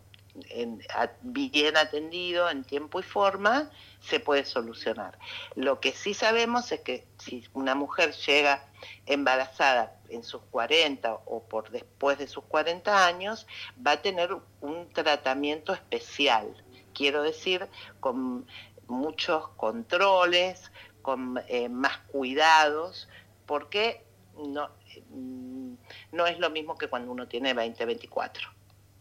[1.22, 5.18] bien atendido en tiempo y forma se puede solucionar.
[5.54, 8.64] Lo que sí sabemos es que si una mujer llega
[9.06, 13.46] embarazada en sus 40 o por después de sus 40 años,
[13.84, 16.54] va a tener un tratamiento especial.
[16.94, 17.66] Quiero decir,
[18.00, 18.46] con
[18.88, 20.72] muchos controles,
[21.02, 23.08] con eh, más cuidados,
[23.46, 24.04] porque
[24.36, 24.68] no,
[25.10, 25.74] mm,
[26.12, 28.48] no es lo mismo que cuando uno tiene 20, 24.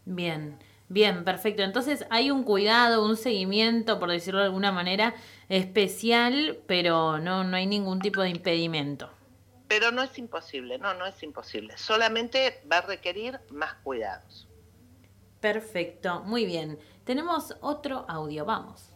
[0.04, 0.58] Bien.
[0.90, 1.62] Bien, perfecto.
[1.62, 5.14] Entonces hay un cuidado, un seguimiento, por decirlo de alguna manera,
[5.50, 9.10] especial, pero no, no hay ningún tipo de impedimento.
[9.68, 11.76] Pero no es imposible, no, no es imposible.
[11.76, 14.48] Solamente va a requerir más cuidados.
[15.40, 16.78] Perfecto, muy bien.
[17.04, 18.87] Tenemos otro audio, vamos.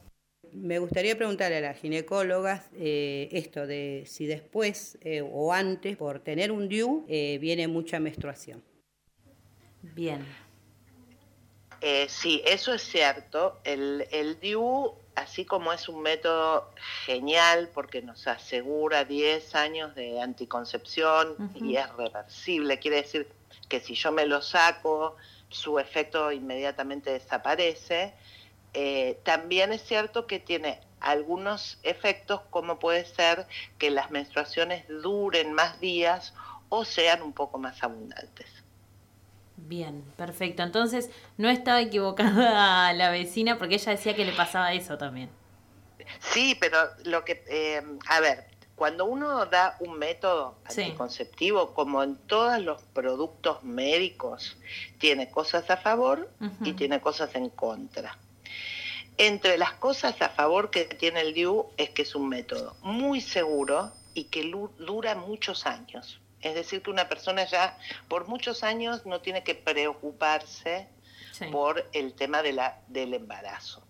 [0.53, 6.21] Me gustaría preguntarle a las ginecólogas eh, esto de si después eh, o antes, por
[6.21, 8.63] tener un DIU, eh, viene mucha menstruación.
[9.83, 10.25] Bien.
[11.81, 13.61] Eh, sí, eso es cierto.
[13.65, 16.71] El, el DIU, así como es un método
[17.07, 23.27] genial porque nos asegura 10 años de anticoncepción y es reversible, quiere decir
[23.69, 25.17] que si yo me lo saco,
[25.49, 28.15] su efecto inmediatamente desaparece.
[28.75, 33.47] Eh, también es cierto que tiene algunos efectos como puede ser
[33.79, 36.33] que las menstruaciones duren más días
[36.69, 38.47] o sean un poco más abundantes.
[39.57, 40.63] Bien, perfecto.
[40.63, 45.29] Entonces, no estaba equivocada la vecina porque ella decía que le pasaba eso también.
[46.21, 52.17] Sí, pero lo que, eh, a ver, cuando uno da un método anticonceptivo, como en
[52.17, 54.57] todos los productos médicos,
[54.99, 56.29] tiene cosas a favor
[56.65, 58.19] y tiene cosas en contra.
[59.19, 63.21] Entre las cosas a favor que tiene el DIU es que es un método muy
[63.21, 66.21] seguro y que dura muchos años.
[66.41, 70.89] Es decir, que una persona ya por muchos años no tiene que preocuparse
[71.51, 73.83] por el tema de la, del embarazo.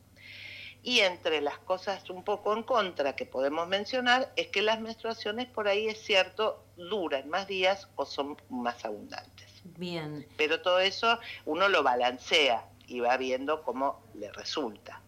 [0.82, 5.46] Y entre las cosas un poco en contra que podemos mencionar es que las menstruaciones
[5.46, 9.48] por ahí es cierto duran más días o son más abundantes.
[9.64, 10.26] Bien.
[10.36, 15.00] Pero todo eso uno lo balancea y va viendo cómo le resulta.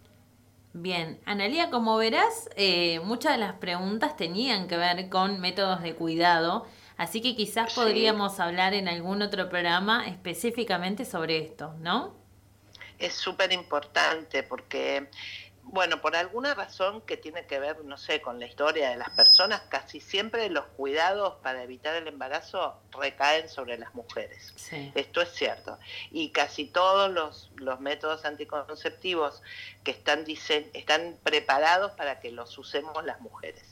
[0.75, 5.95] Bien, Analia, como verás, eh, muchas de las preguntas tenían que ver con métodos de
[5.95, 12.15] cuidado Así que quizás podríamos hablar en algún otro programa específicamente sobre esto, ¿no?
[13.01, 15.11] Es súper importante porque,
[15.65, 19.11] bueno, por alguna razón que tiene que ver, no sé, con la historia de las
[19.11, 24.55] personas, casi siempre los cuidados para evitar el embarazo recaen sobre las mujeres.
[24.95, 25.77] Esto es cierto.
[26.13, 29.43] Y casi todos los, los métodos anticonceptivos
[29.85, 30.25] que están,
[30.73, 33.63] están preparados para que los usemos las mujeres.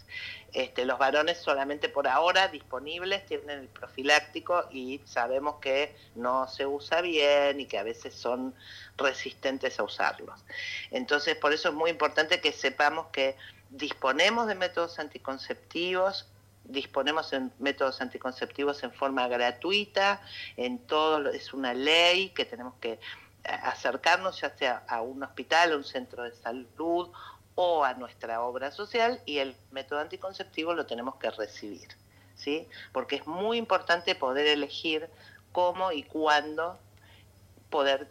[0.53, 6.67] Este, los varones solamente por ahora disponibles tienen el profiláctico y sabemos que no se
[6.67, 8.55] usa bien y que a veces son
[8.99, 10.45] resistentes a usarlos.
[10.91, 13.35] Entonces, por eso es muy importante que sepamos que
[13.71, 16.29] disponemos de métodos anticonceptivos,
[16.65, 20.21] disponemos de métodos anticonceptivos en forma gratuita,
[20.59, 23.01] en todo, es una ley que tenemos que
[23.45, 27.11] acercarnos ya sea a un hospital, a un centro de salud
[27.55, 31.89] o a nuestra obra social y el método anticonceptivo lo tenemos que recibir,
[32.35, 32.67] ¿sí?
[32.93, 35.09] Porque es muy importante poder elegir
[35.53, 36.79] cómo y cuándo
[37.69, 38.09] poder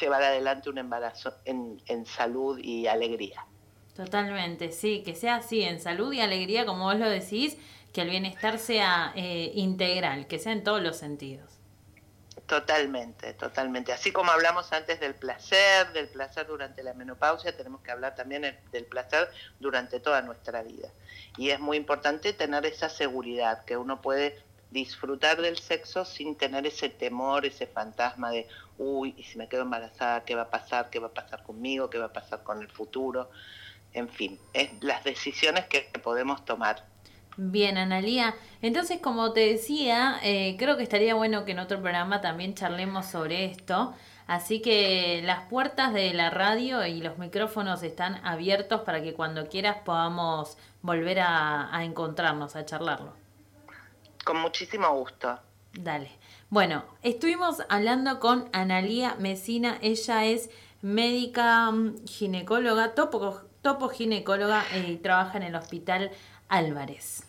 [0.00, 3.46] llevar adelante un embarazo en, salud y alegría.
[3.94, 7.56] Totalmente, sí, que sea así, en salud y alegría, como vos lo decís,
[7.92, 11.53] que el bienestar sea eh, integral, que sea en todos los sentidos.
[12.46, 13.92] Totalmente, totalmente.
[13.92, 18.58] Así como hablamos antes del placer, del placer durante la menopausia, tenemos que hablar también
[18.70, 19.30] del placer
[19.60, 20.88] durante toda nuestra vida.
[21.38, 24.38] Y es muy importante tener esa seguridad, que uno puede
[24.70, 29.62] disfrutar del sexo sin tener ese temor, ese fantasma de, uy, y si me quedo
[29.62, 30.90] embarazada, ¿qué va a pasar?
[30.90, 31.88] ¿Qué va a pasar conmigo?
[31.88, 33.30] ¿Qué va a pasar con el futuro?
[33.94, 36.84] En fin, es las decisiones que podemos tomar
[37.36, 38.34] Bien, Analía.
[38.62, 43.06] Entonces, como te decía, eh, creo que estaría bueno que en otro programa también charlemos
[43.06, 43.94] sobre esto.
[44.26, 49.48] Así que las puertas de la radio y los micrófonos están abiertos para que cuando
[49.48, 53.12] quieras podamos volver a, a encontrarnos, a charlarlo.
[54.24, 55.38] Con muchísimo gusto.
[55.74, 56.10] Dale.
[56.48, 59.76] Bueno, estuvimos hablando con Analía Mesina.
[59.82, 60.50] Ella es
[60.82, 66.10] médica mm, ginecóloga, topo, topo ginecóloga eh, y trabaja en el hospital
[66.48, 67.24] Álvarez.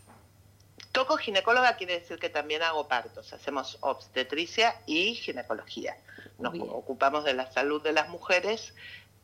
[0.91, 3.33] Toco ginecóloga quiere decir que también hago partos.
[3.33, 5.97] Hacemos obstetricia y ginecología.
[6.39, 6.65] Nos Bien.
[6.69, 8.73] ocupamos de la salud de las mujeres,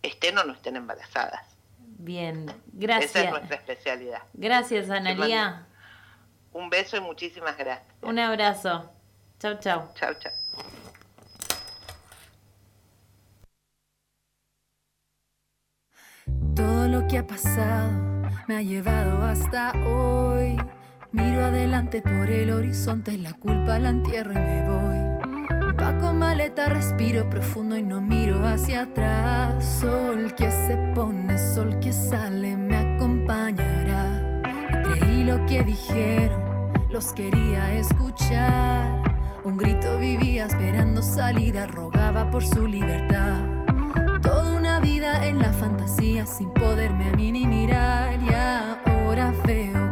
[0.01, 1.45] estén o no estén embarazadas.
[1.79, 3.29] Bien, Esa es gracias.
[3.31, 4.21] nuestra especialidad.
[4.33, 5.45] Gracias, Analía.
[5.51, 5.65] mando-
[6.53, 7.87] Un beso y muchísimas gracias.
[8.01, 8.89] Un abrazo.
[9.39, 9.89] Chau, chau.
[9.95, 10.31] Chao, chao.
[16.55, 18.10] Todo lo que ha pasado
[18.47, 20.57] me ha llevado hasta hoy.
[21.11, 25.75] Miro adelante por el horizonte, la culpa la entierro y me voy.
[25.75, 29.63] Paco maleta, respiro profundo y no miro hacia atrás.
[29.81, 34.41] Sol que se pone, sol que sale, me acompañará.
[34.83, 39.01] Creí lo que dijeron, los quería escuchar.
[39.43, 43.41] Un grito vivía esperando salida, rogaba por su libertad.
[45.23, 48.19] En la fantasía sin poderme a mí ni mirar.
[48.21, 49.90] Y ahora veo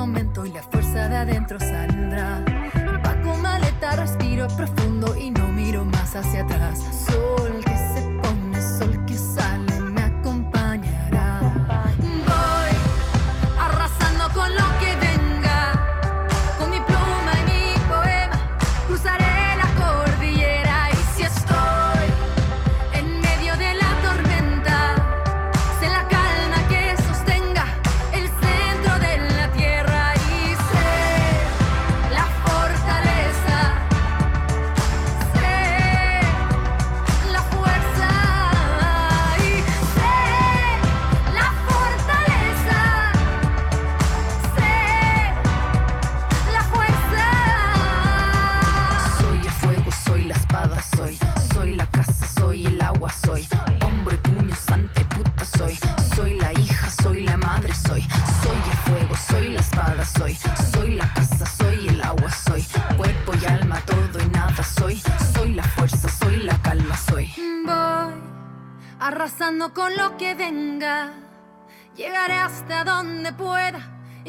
[0.00, 2.42] momento y la fuerza de adentro saldrá.
[2.74, 6.78] Empaco maleta, respiro profundo y no miro más hacia atrás.
[7.06, 7.89] Sol que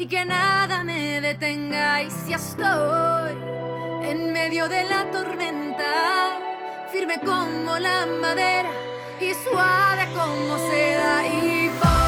[0.02, 2.02] y que nada me detenga.
[2.02, 3.36] Y si estoy
[4.02, 5.92] en medio de la tormenta,
[6.92, 8.70] firme como la madera
[9.20, 11.26] y suave como seda.
[11.28, 12.01] Y voy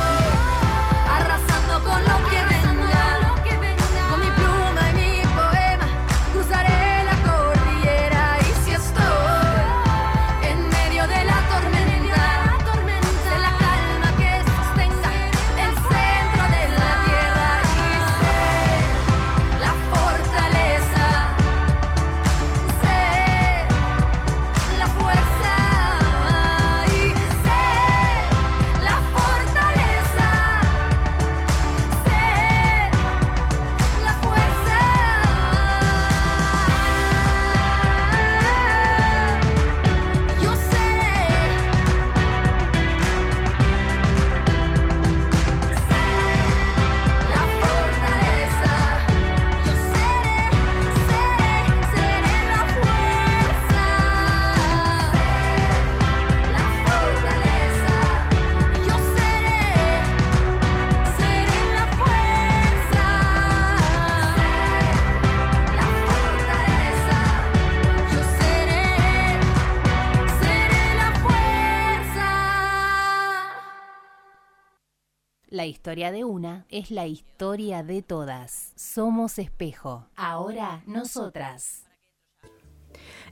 [75.65, 78.75] La historia de una es la historia de todas.
[78.77, 80.05] Somos espejo.
[80.15, 81.85] Ahora nosotras.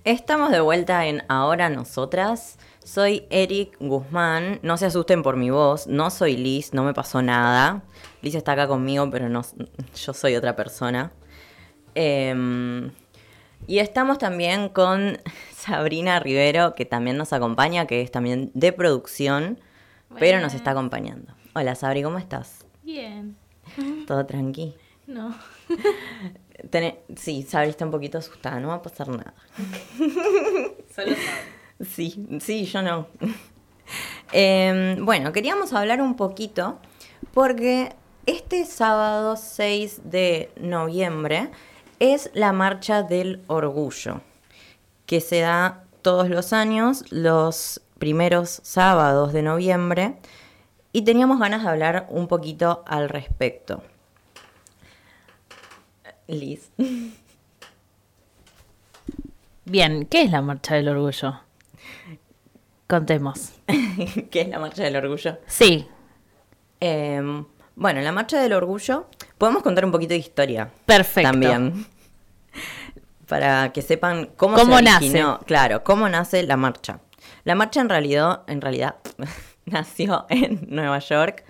[0.04, 2.58] Estamos de vuelta en Ahora Nosotras.
[2.82, 4.60] Soy Eric Guzmán.
[4.62, 5.86] No se asusten por mi voz.
[5.86, 7.82] No soy Liz, no me pasó nada.
[8.22, 9.42] Liz está acá conmigo, pero no,
[9.94, 11.12] yo soy otra persona.
[11.94, 12.92] Em,
[13.66, 15.18] y estamos también con
[15.54, 19.60] Sabrina Rivero, que también nos acompaña, que es también de producción,
[20.18, 21.34] pero nos está acompañando.
[21.54, 22.64] Hola Sabri, ¿cómo estás?
[22.82, 23.36] Bien.
[24.06, 24.74] ¿Todo tranqui?
[25.04, 25.34] No.
[26.70, 29.34] Tené- sí, Sabri está un poquito asustada, no va a pasar nada.
[30.94, 31.16] Solo
[31.84, 33.08] Sí, sí, yo no.
[34.32, 36.78] Em, bueno, queríamos hablar un poquito
[37.34, 37.92] porque
[38.26, 41.50] este sábado 6 de noviembre
[41.98, 44.20] es la Marcha del Orgullo,
[45.04, 50.14] que se da todos los años, los primeros sábados de noviembre,
[50.92, 53.82] y teníamos ganas de hablar un poquito al respecto.
[56.28, 56.70] Liz.
[59.64, 61.40] Bien, ¿qué es la Marcha del Orgullo?
[62.86, 63.52] Contemos.
[64.30, 65.38] ¿Qué es la Marcha del Orgullo?
[65.46, 65.86] Sí.
[66.80, 69.06] Em, bueno, la Marcha del Orgullo,
[69.38, 70.70] podemos contar un poquito de historia.
[70.84, 71.30] Perfecto.
[71.30, 71.86] También.
[73.28, 75.24] Para que sepan cómo, ¿Cómo se nace?
[75.46, 77.00] Claro, cómo nace la marcha.
[77.44, 78.96] La marcha en realidad, en realidad
[79.66, 81.44] nació en Nueva York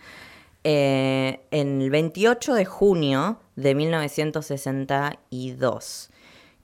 [0.64, 6.10] eh, en el 28 de junio de 1962,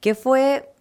[0.01, 0.73] que fue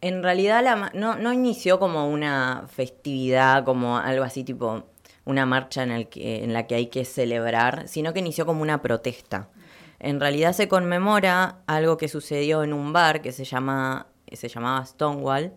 [0.00, 4.84] en realidad no, no inició como una festividad, como algo así tipo
[5.26, 8.62] una marcha en, el que, en la que hay que celebrar, sino que inició como
[8.62, 9.50] una protesta.
[9.98, 14.86] En realidad se conmemora algo que sucedió en un bar que se, llama, se llamaba
[14.86, 15.52] Stonewall,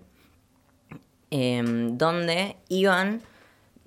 [1.30, 3.22] em, donde iban,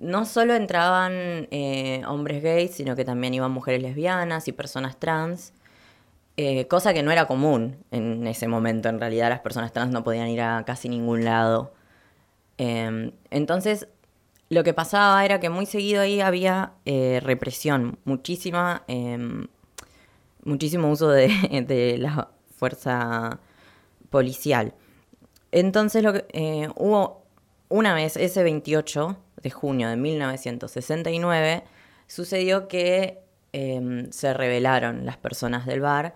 [0.03, 5.53] no solo entraban eh, hombres gays, sino que también iban mujeres lesbianas y personas trans,
[6.37, 8.89] eh, cosa que no era común en ese momento.
[8.89, 11.73] En realidad las personas trans no podían ir a casi ningún lado.
[12.57, 13.87] Em, entonces,
[14.49, 19.47] lo que pasaba era que muy seguido ahí había eh, represión, muchísima, em,
[20.43, 21.27] muchísimo uso de,
[21.67, 23.39] de la fuerza
[24.09, 24.73] policial.
[25.51, 27.23] Entonces, lo que, hubo
[27.69, 31.63] una vez, ese 28 de junio de 1969,
[32.07, 33.19] sucedió que
[33.51, 36.15] em, se rebelaron las personas del bar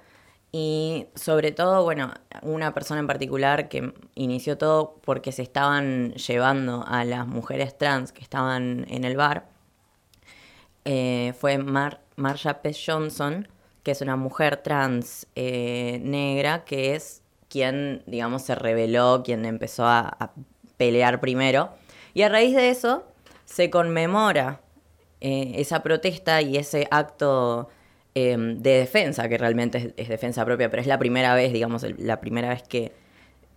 [0.52, 6.86] y sobre todo, bueno, una persona en particular que inició todo porque se estaban llevando
[6.88, 9.46] a las mujeres trans que estaban en el bar,
[10.86, 12.74] eh, fue Mar Marsha P.
[12.74, 13.48] Johnson,
[13.84, 19.86] que es una mujer trans eh, negra, que es quien, digamos, se rebeló, quien empezó
[19.86, 20.32] a, a
[20.78, 21.70] pelear primero.
[22.14, 23.06] Y a raíz de eso
[23.48, 24.62] se conmemora
[25.22, 27.70] eh, esa protesta y ese acto
[28.20, 32.20] eh, de defensa, que realmente es, defensa propia, pero es la primera vez, digamos, la
[32.20, 32.92] primera vez que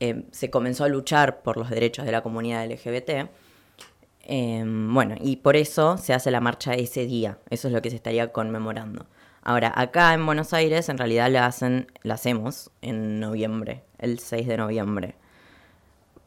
[0.00, 3.30] eh, se comenzó a luchar por los derechos de la comunidad LGBT.
[4.22, 7.88] Eh, bueno, y por eso se hace la marcha ese día, eso es lo que
[7.88, 9.06] se estaría conmemorando.
[9.42, 14.46] Ahora, acá en Buenos Aires en realidad la hacen, la hacemos en noviembre, el 6
[14.46, 15.14] de noviembre.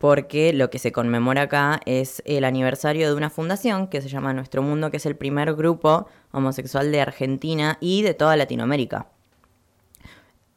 [0.03, 4.33] Porque lo que se conmemora acá es el aniversario de una fundación que se llama
[4.33, 9.07] Nuestro Mundo, que es el primer grupo homosexual de Argentina y de toda Latinoamérica.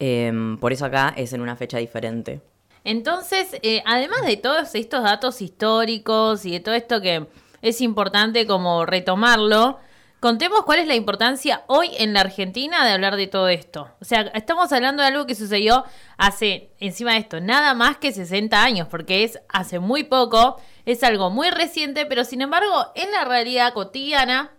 [0.01, 2.41] Em, por eso acá es en una fecha diferente.
[2.83, 7.29] Entonces, eh, además de todos estos datos históricos y de todo esto que
[7.63, 9.79] es importante como retomarlo,
[10.27, 13.93] contemos cuál es la importancia hoy en la Argentina de hablar de todo esto.
[14.01, 15.85] O sea, estamos hablando de algo que sucedió
[16.19, 21.05] hace, encima de esto, nada más que 60 años, porque es hace muy poco, es
[21.05, 24.51] algo muy reciente, pero sin embargo, en la realidad cotidiana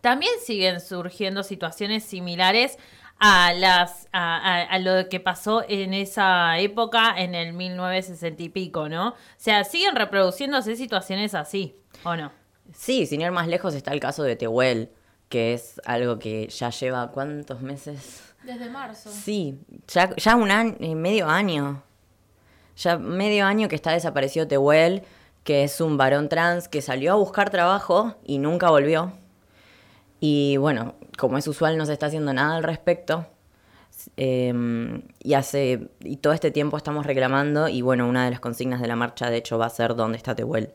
[0.00, 2.76] también siguen surgiendo situaciones similares
[3.20, 8.48] a las a, a- a lo que pasó en esa época en el 1960 y
[8.48, 9.10] pico, ¿no?
[9.10, 12.32] O sea, siguen reproduciéndose situaciones así, ¿o no?
[12.74, 14.90] Sí, sin ir más lejos está el caso de Tehuel,
[15.28, 18.22] que es algo que ya lleva cuántos meses.
[18.42, 19.10] Desde marzo.
[19.10, 19.58] Sí,
[19.88, 21.82] ya, ya un año, eh, medio año.
[22.76, 25.02] Ya medio año que está desaparecido Tehuel,
[25.44, 29.12] que es un varón trans que salió a buscar trabajo y nunca volvió.
[30.20, 33.26] Y bueno, como es usual, no se está haciendo nada al respecto.
[34.16, 38.80] Eh, y hace y todo este tiempo estamos reclamando y bueno, una de las consignas
[38.80, 40.72] de la marcha de hecho va a ser ¿Dónde está Tehuel?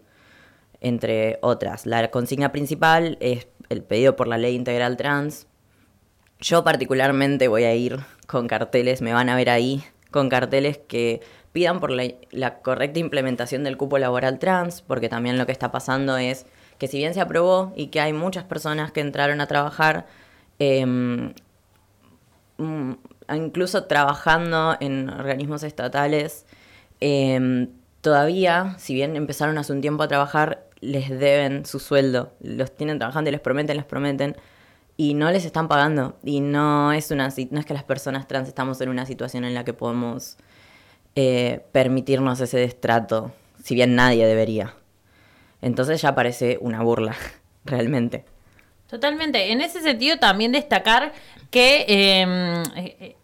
[0.79, 1.85] Entre otras.
[1.85, 5.47] La consigna principal es el pedido por la ley integral trans.
[6.39, 11.21] Yo particularmente voy a ir con carteles, me van a ver ahí, con carteles que
[11.51, 16.17] pidan por la, correcta implementación del cupo laboral trans, porque también lo que está pasando
[16.17, 16.45] es
[16.77, 20.05] que si bien se aprobó y que hay muchas personas que entraron a trabajar,
[20.59, 21.33] em,
[22.57, 22.91] mm,
[23.33, 26.45] incluso trabajando en organismos estatales,
[26.99, 27.69] em,
[28.01, 32.33] todavía, si bien empezaron hace un tiempo a trabajar, les deben su sueldo.
[32.39, 34.35] Los tienen trabajando y les prometen, les prometen.
[34.95, 36.17] Y no les están pagando.
[36.23, 39.53] Y no es, una, no es que las personas trans estamos en una situación en
[39.53, 40.37] la que podemos
[41.15, 43.31] eh, permitirnos ese destrato.
[43.63, 44.73] Si bien nadie debería.
[45.61, 47.15] Entonces ya parece una burla,
[47.65, 48.25] realmente.
[48.87, 49.51] Totalmente.
[49.51, 51.13] En ese sentido, también destacar
[51.51, 51.85] que.
[51.87, 53.15] eh, eh,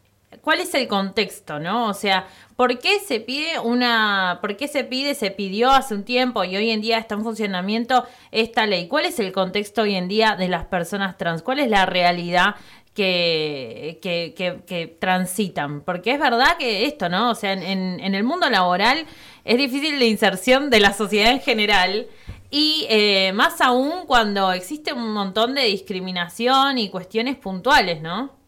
[0.44, 1.88] ¿Cuál es el contexto, no?
[1.88, 2.28] O sea,
[2.58, 4.40] ¿por qué se pide una.
[4.42, 7.24] ¿Por qué se pide, se pidió hace un tiempo y hoy en día está en
[7.24, 8.90] funcionamiento esta ley?
[8.90, 11.42] ¿Cuál es el contexto hoy en día de las personas trans?
[11.44, 12.56] ¿Cuál es la realidad
[12.94, 15.80] que, que, que- que transitan?
[15.82, 17.32] Porque es verdad que esto, ¿no?
[17.32, 19.06] O sea, en, el mundo laboral
[19.46, 22.08] es difícil la inserción de la sociedad en general.
[22.52, 28.43] Y eh, más aún cuando existe un montón de discriminación y cuestiones puntuales, ¿no?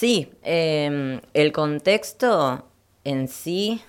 [0.00, 2.64] Sí, eh, el contexto
[3.04, 3.82] en sí,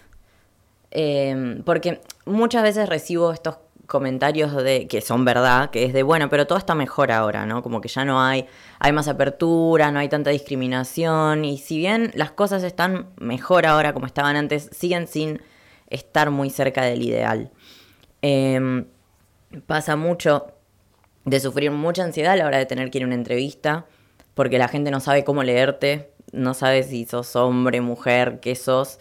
[0.91, 6.27] eh, porque muchas veces recibo estos comentarios de que son verdad, que es de bueno,
[6.27, 7.63] pero todo está mejor ahora, ¿no?
[7.63, 8.45] Como que ya no hay,
[8.79, 13.93] hay más apertura, no hay tanta discriminación, y si bien las cosas están mejor ahora
[13.93, 15.41] como estaban antes, siguen sin
[15.87, 17.51] estar muy cerca del ideal.
[18.21, 18.83] Eh,
[19.65, 20.47] pasa mucho
[21.23, 23.85] de sufrir mucha ansiedad a la hora de tener que ir a una entrevista,
[24.33, 28.99] porque la gente no sabe cómo leerte, no sabe si sos hombre, mujer, qué sos.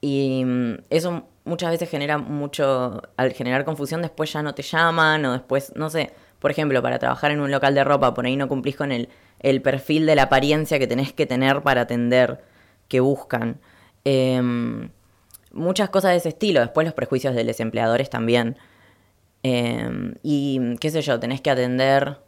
[0.00, 5.24] Y mm, eso muchas veces genera mucho, al generar confusión después ya no te llaman
[5.24, 8.36] o después, no sé, por ejemplo, para trabajar en un local de ropa, por ahí
[8.36, 9.08] no cumplís con el,
[9.40, 12.40] el perfil de la apariencia que tenés que tener para atender,
[12.88, 13.60] que buscan.
[14.04, 14.90] Em,
[15.52, 18.56] muchas cosas de ese estilo, después los prejuicios de los empleadores también.
[19.42, 22.18] Em, y qué sé yo, tenés que atender,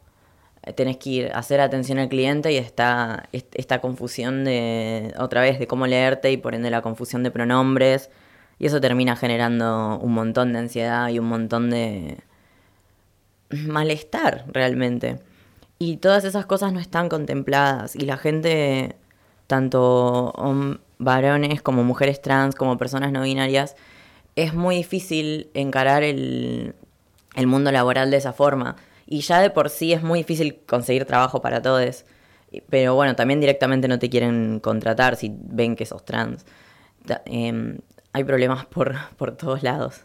[0.75, 5.41] tenés que ir a hacer atención al cliente y está est- esta confusión de, otra
[5.41, 8.09] vez, de cómo leerte y por ende la confusión de pronombres.
[8.59, 12.19] Y eso termina generando un montón de ansiedad y un montón de
[13.49, 15.19] malestar realmente.
[15.79, 18.95] Y todas esas cosas no están contempladas y la gente,
[19.47, 20.33] tanto
[20.99, 23.75] varones como mujeres trans, como personas no binarias,
[24.35, 26.75] es muy difícil encarar el,
[27.35, 28.75] el mundo laboral de esa forma.
[29.11, 32.05] Y ya de por sí es muy difícil conseguir trabajo para todos.
[32.69, 36.45] Pero bueno, también directamente no te quieren contratar si ven que sos trans.
[37.25, 37.79] Em,
[38.13, 39.99] hay problemas por, por todos lados.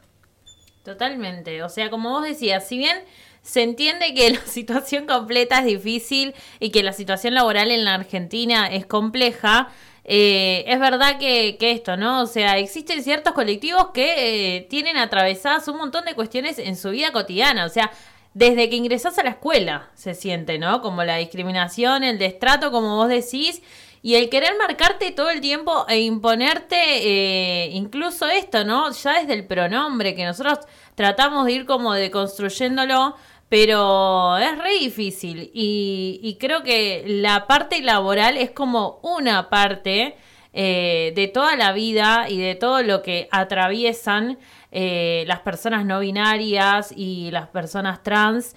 [0.82, 1.62] Totalmente.
[1.62, 2.98] O sea, como vos decías, si bien
[3.42, 7.94] se entiende que la situación completa es difícil y que la situación laboral en la
[7.94, 9.68] Argentina es compleja,
[10.02, 12.22] eh, es verdad que, que esto, ¿no?
[12.22, 16.90] O sea, existen ciertos colectivos que eh, tienen atravesadas un montón de cuestiones en su
[16.90, 17.66] vida cotidiana.
[17.66, 17.92] O sea,
[18.37, 20.82] desde que ingresás a la escuela se siente, ¿no?
[20.82, 23.62] Como la discriminación, el destrato, como vos decís,
[24.03, 28.93] y el querer marcarte todo el tiempo e imponerte eh, incluso esto, ¿no?
[28.93, 30.59] Ya desde el pronombre, que nosotros
[30.95, 33.16] tratamos de ir como deconstruyéndolo,
[33.49, 35.51] pero es re difícil.
[35.55, 40.14] Y, y creo que la parte laboral es como una parte
[40.59, 44.38] eh, de toda la vida y de todo lo que atraviesan
[44.72, 48.57] eh, las personas no binarias y las personas trans,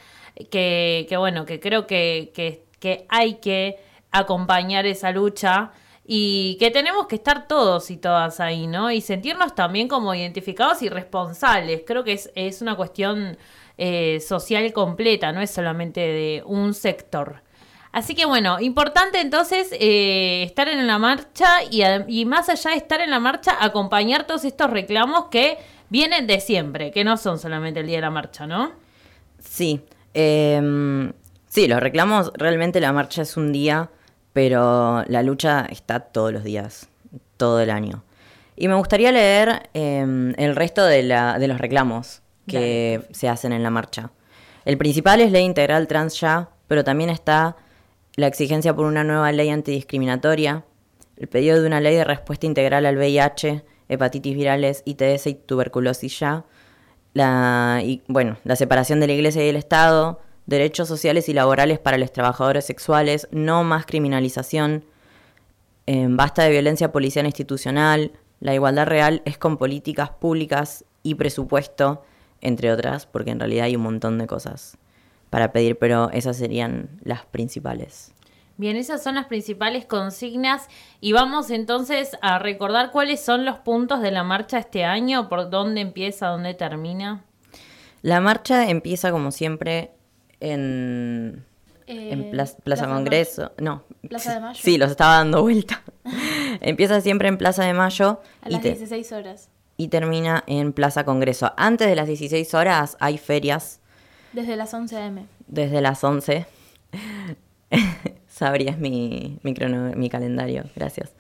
[0.50, 3.80] que, bueno, que creo que, que, que hay que
[4.12, 5.74] acompañar esa lucha
[6.06, 8.90] y que tenemos que estar todos y todas ahí, ¿no?
[8.92, 11.84] Y sentirnos también como identificados y responsables.
[11.86, 13.38] Creo que es, es una cuestión
[13.78, 17.44] eh, social completa, no es solamente de un sector.
[17.92, 23.02] Así que bueno, importante entonces eh, estar en la marcha y, más allá de estar
[23.02, 25.58] en la marcha, acompañar todos estos reclamos que
[25.90, 28.72] vienen de siempre, que no son solamente el día de la marcha, ¿no?
[29.40, 29.82] Sí,
[30.14, 31.14] em,
[31.48, 33.90] sí, los reclamos, realmente la marcha es un día,
[34.34, 36.90] pero la lucha está todos los días,
[37.38, 38.04] todo el año.
[38.56, 43.52] Y me gustaría leer em, el resto de, la- de los reclamos que se hacen
[43.54, 44.12] en la marcha.
[44.66, 47.56] El principal es ley integral trans ya, pero también está
[48.16, 50.66] la exigencia por una nueva ley antidiscriminatoria,
[51.18, 56.20] el pedido de una ley de respuesta integral al VIH, hepatitis virales, ITS y tuberculosis
[56.20, 56.46] ya,
[57.14, 61.80] la, y, bueno, la separación de la iglesia y del Estado, derechos sociales y laborales
[61.80, 64.86] para los trabajadores sexuales, no más criminalización,
[65.88, 72.04] eh, basta de violencia policial institucional, la igualdad real es con políticas públicas y presupuesto,
[72.42, 74.78] entre otras, porque en realidad hay un montón de cosas
[75.30, 78.14] para pedir, pero esas serían las principales.
[78.58, 80.68] Bien, esas son las principales consignas
[81.00, 85.50] y vamos entonces a recordar cuáles son los puntos de la marcha este año, por
[85.50, 87.24] dónde empieza, dónde termina.
[88.02, 89.92] La marcha empieza como siempre
[90.42, 91.46] en,
[91.88, 93.52] Eh, en Pla- Plaza, Plaza de Congreso.
[93.60, 93.84] No.
[94.08, 94.60] Plaza de Mayo.
[94.62, 95.82] Sí, los estaba dando vuelta.
[96.62, 98.22] empieza siempre en Plaza de Mayo.
[98.42, 99.50] A y las te- 16 horas.
[99.78, 101.54] y termina en Plaza Congreso.
[101.58, 103.80] Antes de las 16 horas hay ferias
[104.34, 105.28] Desde las 11 am.
[105.48, 106.46] desde las 11.
[108.28, 111.14] Sabrías mi, mi, calendario, gracias.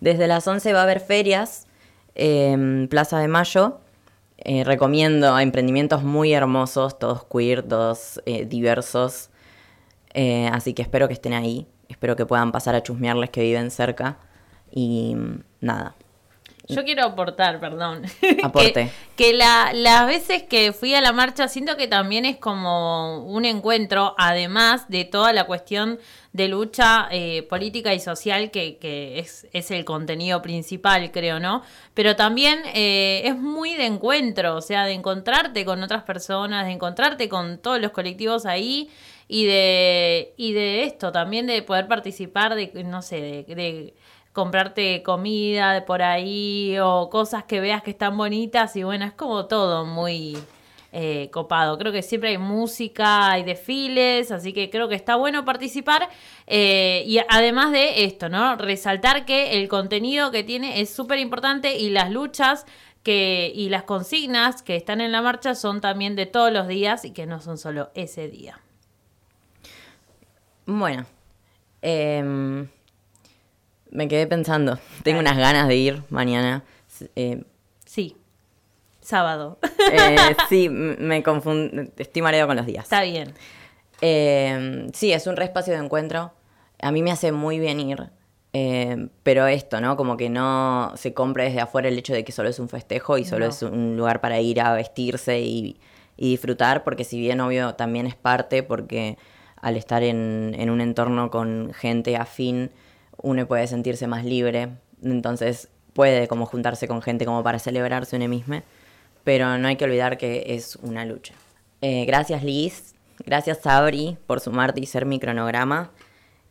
[0.00, 1.66] Desde las 11 va a haber ferias
[2.14, 3.80] en Plaza de Mayo.
[4.38, 9.30] Eh, recomiendo emprendimientos muy hermosos, todos queer, todos eh, diversos.
[10.14, 11.66] Eh, así que espero que estén ahí.
[11.88, 14.18] Espero que puedan pasar a chusmearles que viven cerca.
[14.70, 15.94] Y mm, nada.
[16.68, 18.02] Yo quiero aportar, perdón.
[18.42, 18.90] Aporte.
[19.16, 23.24] que que la- las veces que fui a la marcha siento que también es como
[23.24, 25.98] un encuentro, además de toda la cuestión
[26.32, 31.62] de lucha eh, política y social que, que es, es el contenido principal, creo, ¿no?
[31.94, 36.72] Pero también eh, es muy de encuentro, o sea, de encontrarte con otras personas, de
[36.72, 38.88] encontrarte con todos los colectivos ahí
[39.28, 43.94] y de, y de esto, también de poder participar de, no sé, de, de
[44.32, 49.12] comprarte comida de por ahí o cosas que veas que están bonitas y bueno, es
[49.12, 50.38] como todo muy
[50.92, 51.78] eh, copado.
[51.78, 56.08] Creo que siempre hay música, hay desfiles, así que creo que está bueno participar
[56.46, 58.56] eh, y además de esto, ¿no?
[58.56, 62.66] Resaltar que el contenido que tiene es súper importante y las luchas
[63.02, 67.04] que y las consignas que están en la marcha son también de todos los días
[67.04, 68.60] y que no son solo ese día.
[70.66, 71.06] Bueno,
[71.80, 72.68] em,
[73.92, 74.78] me quedé pensando.
[75.04, 76.64] Tengo unas ganas de ir mañana.
[77.16, 77.44] Eh,
[77.84, 78.16] Sí,
[79.00, 79.58] sábado.
[79.92, 80.16] eh,
[80.48, 81.84] sí, me confundo.
[81.96, 82.84] Estoy mareado con los días.
[82.84, 83.32] Está bien.
[84.00, 86.32] Eh, sí, es un re espacio de encuentro.
[86.80, 88.10] A mí me hace muy bien ir.
[88.54, 89.96] eh, pero esto, ¿no?
[89.96, 93.16] Como que no se compre desde afuera el hecho de que solo es un festejo
[93.18, 93.50] y solo No.
[93.50, 95.80] es un lugar para ir a vestirse y,
[96.18, 99.16] y disfrutar, porque si bien obvio también es parte, porque
[99.56, 102.70] al estar en, en un entorno con gente afín,
[103.22, 104.70] uno puede sentirse más libre.
[105.02, 108.62] Entonces puede como juntarse con gente como para celebrarse uno mismo.
[109.24, 111.34] Pero no hay que olvidar que es una lucha.
[111.80, 112.94] Eh, gracias Liz,
[113.24, 115.90] gracias Sabri por sumarte y ser mi cronograma.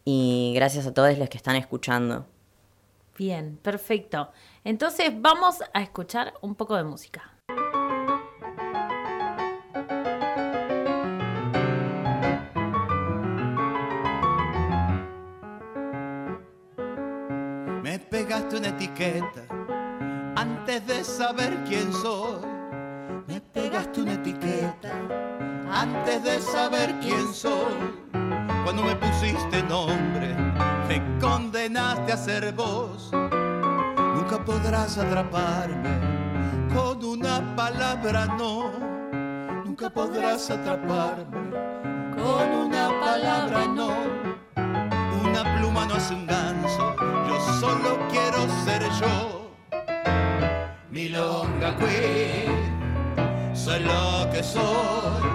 [0.03, 2.25] Y gracias a todos los que están escuchando.
[3.17, 4.31] Bien, perfecto.
[4.63, 7.30] Entonces vamos a escuchar un poco de música.
[18.31, 19.41] Pegaste una etiqueta
[20.37, 22.39] antes de saber quién soy.
[23.27, 24.93] Me pegaste una etiqueta
[25.69, 27.75] antes de saber quién soy.
[28.63, 30.33] Cuando me pusiste nombre,
[30.87, 33.11] me condenaste a ser vos.
[33.11, 35.99] Nunca podrás atraparme
[36.73, 38.71] con una palabra, no.
[39.65, 41.51] Nunca podrás atraparme
[42.15, 43.91] con una palabra, no.
[45.21, 46.40] Una pluma no hace un yo
[47.71, 49.51] solo quiero ser yo.
[50.89, 55.30] Milonga queen, soy lo que soy.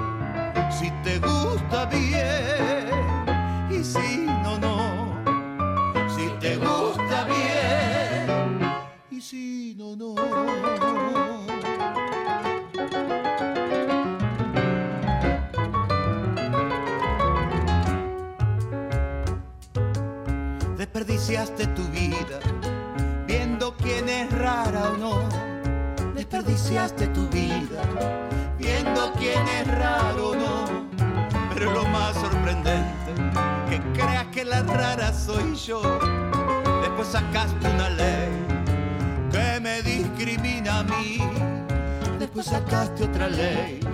[42.87, 43.86] Después sacaste otra ley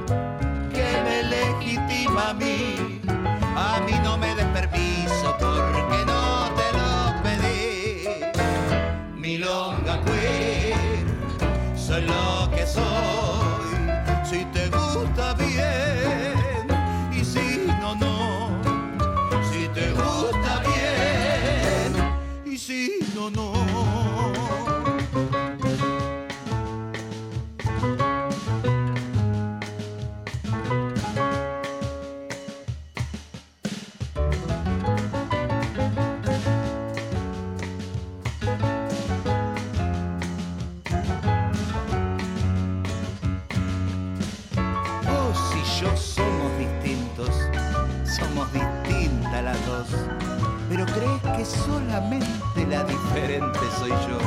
[50.85, 54.19] pero crees que solamente la diferente soy yo.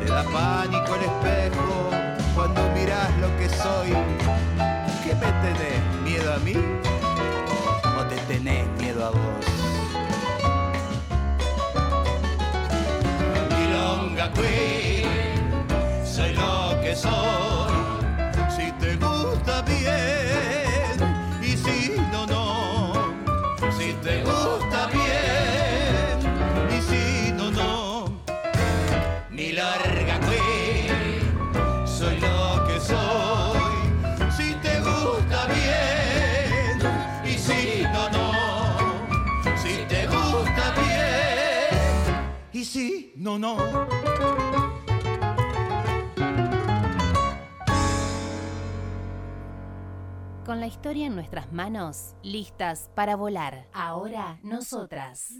[0.00, 1.90] Te da pánico el espejo
[2.34, 3.90] cuando mirás lo que soy.
[5.04, 5.80] ¿Qué me tenés?
[6.04, 6.54] ¿Miedo a mí?
[7.98, 9.46] ¿O te tenés miedo a vos?
[13.58, 14.85] Milonga Queen,
[43.38, 43.86] no, no.
[50.44, 53.66] Con la historia en nuestras manos, listas para volar.
[53.72, 55.32] Ahora nosotras.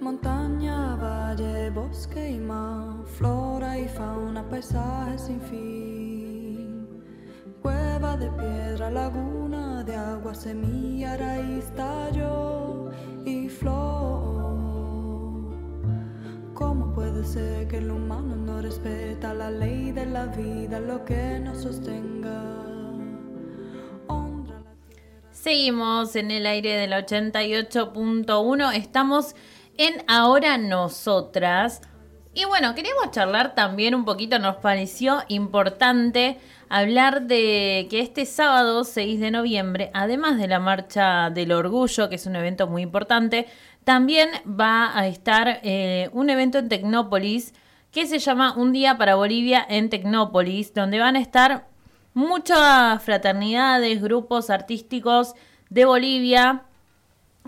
[0.00, 6.09] Montaña, valle, bosque y mar, flora y fauna, paisaje sin fin.
[7.62, 12.90] Cueva de piedra, laguna de agua, semilla, raíz, tallo
[13.24, 14.50] y flor.
[16.54, 21.40] ¿Cómo puede ser que el humano no respeta la ley de la vida, lo que
[21.40, 22.60] nos sostenga?
[25.30, 28.74] Seguimos en el aire del 88.1.
[28.74, 29.34] Estamos
[29.78, 31.80] en Ahora Nosotras.
[32.40, 36.38] Y bueno, queríamos charlar también un poquito, nos pareció importante
[36.70, 42.14] hablar de que este sábado 6 de noviembre, además de la Marcha del Orgullo, que
[42.14, 43.46] es un evento muy importante,
[43.84, 47.52] también va a estar eh, un evento en Tecnópolis
[47.90, 51.66] que se llama Un Día para Bolivia en Tecnópolis, donde van a estar
[52.14, 55.34] muchas fraternidades, grupos artísticos
[55.68, 56.62] de Bolivia,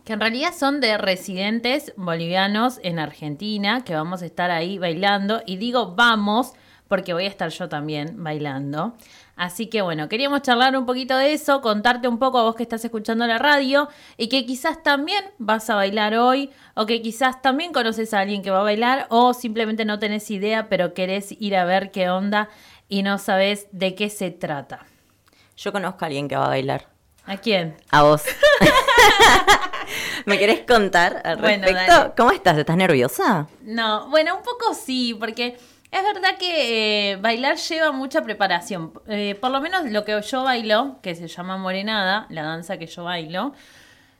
[0.04, 5.42] que en realidad son de residentes bolivianos en Argentina, que vamos a estar ahí bailando.
[5.46, 6.52] Y digo vamos
[6.88, 8.94] porque voy a estar yo también bailando.
[9.34, 12.64] Así que bueno, queríamos charlar un poquito de eso, contarte un poco a vos que
[12.64, 13.88] estás escuchando la radio
[14.18, 18.42] y que quizás también vas a bailar hoy o que quizás también conoces a alguien
[18.42, 22.10] que va a bailar o simplemente no tenés idea pero querés ir a ver qué
[22.10, 22.50] onda
[22.88, 24.84] y no sabes de qué se trata.
[25.56, 26.88] Yo conozco a alguien que va a bailar.
[27.24, 27.76] ¿A quién?
[27.90, 28.24] A vos.
[30.26, 31.92] ¿Me querés contar al Bueno, respecto?
[31.92, 32.12] dale.
[32.16, 32.58] ¿Cómo estás?
[32.58, 33.46] ¿Estás nerviosa?
[33.62, 35.56] No, bueno, un poco sí, porque
[35.90, 38.92] es verdad que eh, bailar lleva mucha preparación.
[39.08, 42.86] Eh, por lo menos lo que yo bailo, que se llama morenada, la danza que
[42.86, 43.52] yo bailo,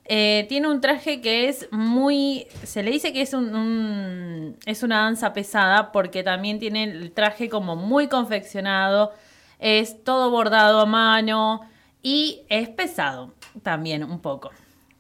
[0.05, 2.47] eh, tiene un traje que es muy.
[2.65, 7.13] Se le dice que es un, un- es una danza pesada porque también tiene el
[7.13, 9.13] traje como muy confeccionado,
[9.61, 11.61] es todo bordado a mano
[12.03, 13.33] y es pesado
[13.63, 14.51] también un poco.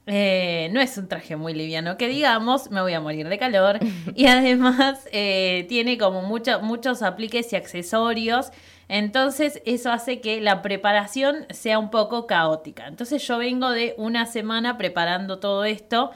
[0.07, 3.78] Eh, no es un traje muy liviano, que digamos, me voy a morir de calor.
[4.16, 8.50] Y además eh, tiene como mucho- muchos apliques y accesorios.
[8.88, 12.86] Entonces eso hace que la preparación sea un poco caótica.
[12.88, 16.11] Entonces yo vengo de una semana preparando todo esto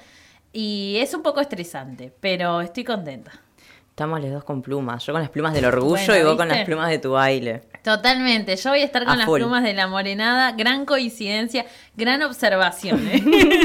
[0.53, 3.33] y es un poco estresante, pero estoy contenta.
[3.91, 5.07] Estamos los dos con plumas.
[5.07, 7.63] Yo con las plumas del orgullo Bueno, y vos con las plumas de tu baile.
[7.87, 9.39] Totalmente, yo voy a estar con A las full.
[9.39, 10.51] plumas de la morenada.
[10.51, 11.67] Gran coincidencia,
[11.97, 13.07] gran observación.
[13.07, 13.23] ¿eh?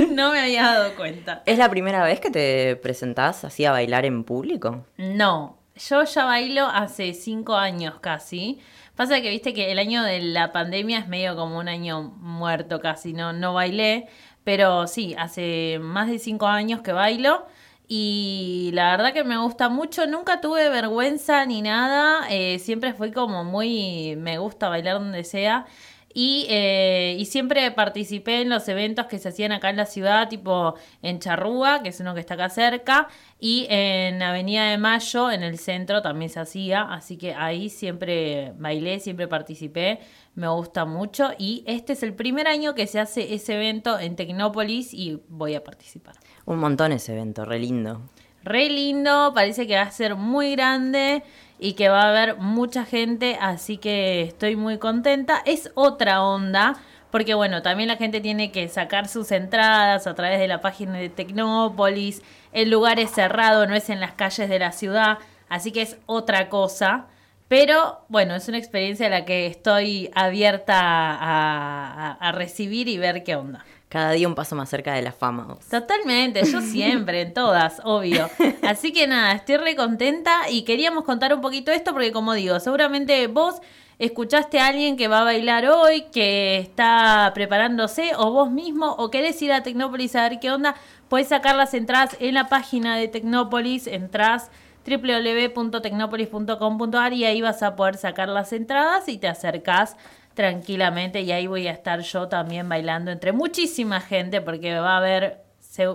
[0.11, 1.41] no me había dado cuenta.
[1.47, 4.85] ¿Es la primera vez que te presentás así a bailar en público?
[4.97, 8.59] No, yo ya bailo hace cinco años casi.
[8.95, 12.79] Pasa que viste que el año de la pandemia es medio como un año muerto
[12.79, 14.07] casi, no, no bailé.
[14.43, 17.47] Pero sí, hace más de cinco años que bailo.
[17.93, 23.11] Y la verdad que me gusta mucho, nunca tuve vergüenza ni nada, eh, siempre fui
[23.11, 25.65] como muy, me gusta bailar donde sea.
[26.13, 30.29] Y, eh, y siempre participé en los eventos que se hacían acá en la ciudad,
[30.29, 33.09] tipo en Charrúa, que es uno que está acá cerca,
[33.41, 36.83] y en Avenida de Mayo, en el centro, también se hacía.
[36.83, 39.99] Así que ahí siempre bailé, siempre participé,
[40.33, 41.31] me gusta mucho.
[41.37, 45.55] Y este es el primer año que se hace ese evento en Tecnópolis y voy
[45.55, 46.15] a participar.
[46.45, 48.01] Un montón ese evento, re lindo.
[48.43, 51.23] Re lindo, parece que va a ser muy grande
[51.59, 55.43] y que va a haber mucha gente, así que estoy muy contenta.
[55.45, 56.75] Es otra onda,
[57.11, 60.97] porque bueno, también la gente tiene que sacar sus entradas a través de la página
[60.97, 62.23] de Tecnópolis.
[62.51, 65.97] El lugar es cerrado, no es en las calles de la ciudad, así que es
[66.07, 67.05] otra cosa.
[67.47, 72.97] Pero bueno, es una experiencia a la que estoy abierta a, a- a recibir y
[72.97, 73.63] ver qué onda.
[73.91, 75.57] Cada día un paso más cerca de la fama.
[75.69, 78.29] Totalmente, yo siempre, en todas, obvio.
[78.65, 82.57] Así que nada, estoy re contenta y queríamos contar un poquito esto porque como digo,
[82.61, 83.55] seguramente vos
[83.99, 89.11] escuchaste a alguien que va a bailar hoy, que está preparándose, o vos mismo, o
[89.11, 90.75] querés ir a Tecnópolis a ver qué onda,
[91.09, 94.51] puedes sacar las entradas en la página de Tecnópolis, entras
[94.85, 99.97] www.tecnopolis.com.ar y ahí vas a poder sacar las entradas y te acercás
[100.33, 104.97] tranquilamente y ahí voy a estar yo también bailando entre muchísima gente porque va a
[104.97, 105.41] haber...
[105.59, 105.87] se-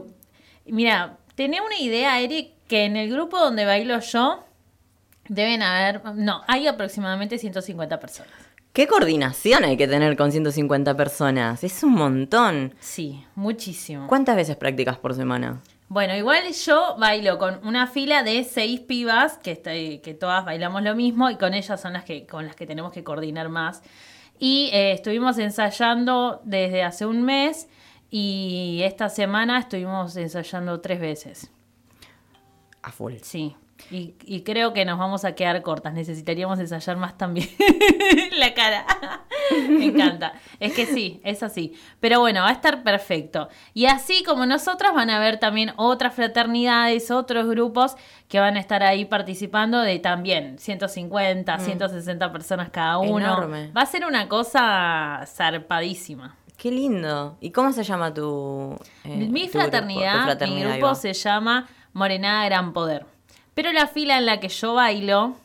[0.66, 4.44] Mira, tenía una idea, Eric, que en el grupo donde bailo yo
[5.28, 6.02] deben haber...
[6.14, 8.32] No, hay aproximadamente 150 personas.
[8.72, 11.64] ¿Qué coordinación hay que tener con 150 personas?
[11.64, 12.74] Es un montón.
[12.80, 14.06] Sí, muchísimo.
[14.06, 15.62] ¿Cuántas veces practicas por semana?
[15.88, 20.82] Bueno, igual yo bailo con una fila de seis pibas, que, estoy- que todas bailamos
[20.82, 23.82] lo mismo, y con ellas son las que, con las que tenemos que coordinar más.
[24.38, 27.68] Y eh, estuvimos ensayando desde hace un mes
[28.10, 31.50] y esta semana estuvimos ensayando tres veces.
[32.82, 33.14] A full.
[33.22, 33.56] Sí.
[33.90, 35.92] Y, y creo que nos vamos a quedar cortas.
[35.92, 37.48] Necesitaríamos ensayar más también.
[38.38, 38.86] La cara.
[39.68, 40.32] Me encanta.
[40.60, 41.74] Es que sí, es así.
[42.00, 43.48] Pero bueno, va a estar perfecto.
[43.74, 47.96] Y así como nosotras van a haber también otras fraternidades, otros grupos
[48.28, 51.60] que van a estar ahí participando de también 150, Mm.
[51.60, 53.18] 160 personas cada uno.
[53.18, 53.70] Enorme.
[53.76, 56.36] Va a ser una cosa zarpadísima.
[56.56, 57.36] Qué lindo.
[57.40, 60.94] ¿Y cómo se llama tu, eh, mi tu grupo, tu fraternidad, mi fraternidad, ahí grupo
[60.94, 63.04] se llama Morenada Gran Poder.
[63.54, 65.36] Pero la fila en la que yo bailo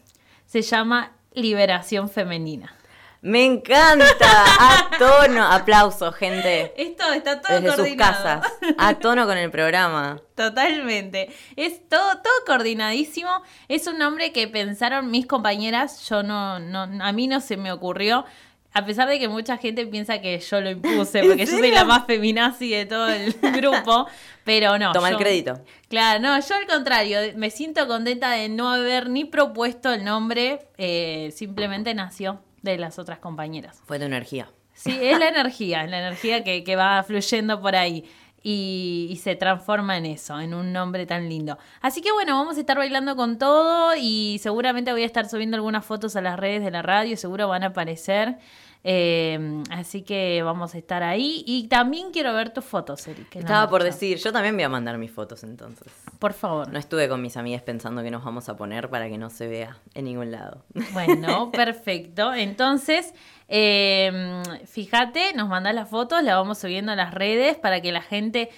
[0.46, 2.74] se llama Liberación Femenina.
[3.22, 4.46] Me encanta.
[4.60, 5.44] A tono.
[5.44, 6.74] Aplausos, gente.
[6.76, 8.42] Esto está todo Desde sus coordinado.
[8.42, 8.54] casas.
[8.80, 10.20] A tono con el programa.
[10.34, 11.30] Totalmente.
[11.56, 13.30] Es todo, todo coordinadísimo.
[13.68, 16.10] Es un nombre que pensaron mis compañeras.
[16.10, 18.26] Yo no, no, a mí no se me ocurrió.
[18.74, 21.72] A pesar de que mucha gente piensa que yo lo impuse, ¿En porque yo soy
[21.72, 24.08] la más feminazi de todo el grupo,
[24.46, 24.94] pero no.
[24.94, 25.62] Toma el crédito.
[25.90, 30.68] Claro, no, yo al contrario, me siento contenta de no haber ni propuesto el nombre,
[30.78, 33.82] eh, simplemente nació de las otras compañeras.
[33.86, 34.50] Fue tu energía.
[34.74, 38.06] Sí, es la energía, es la energía que, que va fluyendo por ahí
[38.42, 41.58] y, y se transforma en eso, en un nombre tan lindo.
[41.82, 45.58] Así que bueno, vamos a estar bailando con todo y seguramente voy a estar subiendo
[45.58, 48.38] algunas fotos a las redes de la radio, seguro van a aparecer.
[48.84, 53.36] Eh, así que vamos a estar ahí y también quiero ver tus fotos, Eric.
[53.36, 55.94] Estaba por decir, yo también voy a mandar mis fotos entonces.
[56.18, 56.72] Por favor.
[56.72, 59.48] No estuve con mis amigas pensando que nos vamos a poner para que no se
[59.48, 60.66] vea en ningún lado.
[60.94, 62.34] Bueno, perfecto.
[62.34, 63.14] Entonces,
[63.48, 68.02] eh, fíjate, nos mandas las fotos, las vamos subiendo a las redes para que la
[68.02, 68.50] gente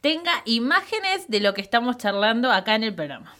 [0.00, 3.34] tenga imágenes de lo que estamos charlando acá en el programa.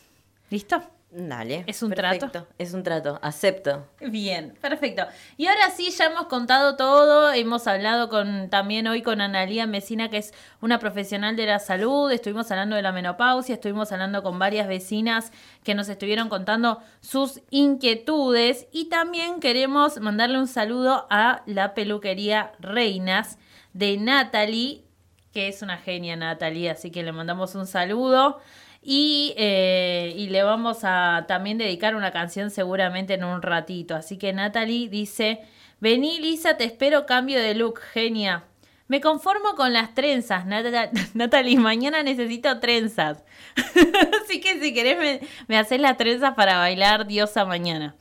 [0.51, 0.83] ¿Listo?
[1.13, 1.65] Dale.
[1.67, 2.31] ¿Es un perfecto.
[2.31, 2.49] trato?
[2.57, 3.89] Es un trato, acepto.
[4.01, 5.07] Bien, perfecto.
[5.37, 10.09] Y ahora sí, ya hemos contado todo, hemos hablado con también hoy con Analía Mesina,
[10.09, 14.39] que es una profesional de la salud, estuvimos hablando de la menopausia, estuvimos hablando con
[14.39, 15.33] varias vecinas
[15.65, 22.53] que nos estuvieron contando sus inquietudes y también queremos mandarle un saludo a la peluquería
[22.61, 23.37] Reinas
[23.73, 24.85] de Natalie,
[25.33, 28.41] que es una genia Natalie, así que le mandamos un saludo.
[28.83, 33.95] Y, eh, y le vamos a también dedicar una canción seguramente en un ratito.
[33.95, 35.41] Así que Natalie dice,
[35.81, 38.45] vení Lisa, te espero cambio de look, genia.
[38.89, 43.23] Me conformo con las trenzas, Nat- Natalie, mañana necesito trenzas.
[44.25, 47.95] Así que si querés me, haces las trenzas para bailar diosa mañana.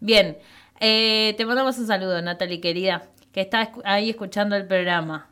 [0.00, 0.36] Bien,
[0.80, 5.30] eh, te mandamos un saludo, Natalie querida, que está ahí escuchando el programa.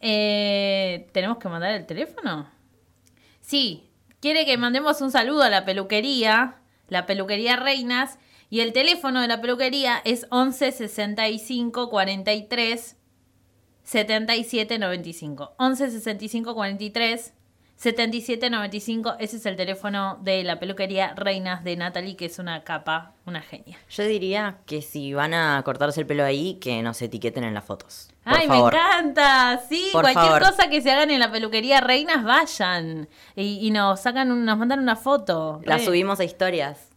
[0.00, 2.48] Eh, ¿Tenemos que mandar el teléfono?
[3.40, 3.88] Sí,
[4.20, 9.28] quiere que mandemos un saludo a la peluquería, la peluquería Reinas, y el teléfono de
[9.28, 12.96] la peluquería es 11 65 43
[13.82, 15.54] 77 95.
[15.58, 17.34] 11 65 43
[17.76, 19.16] 77 95.
[19.18, 23.42] Ese es el teléfono de la peluquería Reinas de Natalie, que es una capa, una
[23.42, 23.78] genia.
[23.90, 27.64] Yo diría que si van a cortarse el pelo ahí, que nos etiqueten en las
[27.64, 28.08] fotos.
[28.24, 28.72] Por Ay, favor.
[28.72, 29.60] me encanta.
[29.68, 30.40] Sí, Por cualquier favor.
[30.42, 33.08] cosa que se hagan en la peluquería Reinas, vayan.
[33.36, 35.60] Y, y nos sacan, un- nos mandan una foto.
[35.64, 35.84] La Re.
[35.84, 36.88] subimos a historias.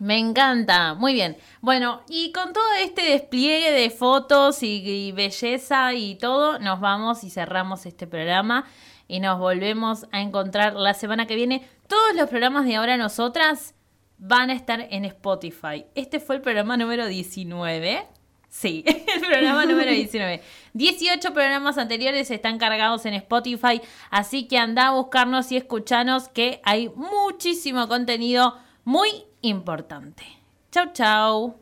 [0.00, 1.38] Me encanta, muy bien.
[1.62, 7.24] Bueno, y con todo este despliegue de fotos y, y belleza y todo, nos vamos
[7.24, 8.66] y cerramos este programa
[9.08, 11.68] y nos volvemos a encontrar la semana que viene.
[11.86, 13.74] Todos los programas de ahora nosotras
[14.18, 15.86] van a estar en Spotify.
[15.94, 18.06] Este fue el programa número 19.
[18.48, 18.84] Sí,
[19.14, 20.42] el programa número 19.
[20.72, 23.80] 18 programas anteriores están cargados en Spotify,
[24.10, 29.08] así que anda a buscarnos y escuchanos que hay muchísimo contenido muy
[29.42, 30.24] importante.
[30.70, 31.56] Chau, chau.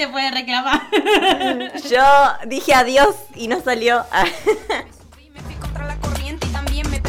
[0.00, 0.80] Te puede reclamar.
[1.90, 2.02] Yo
[2.46, 4.02] dije adiós y no salió.
[6.00, 7.00] corriente y también me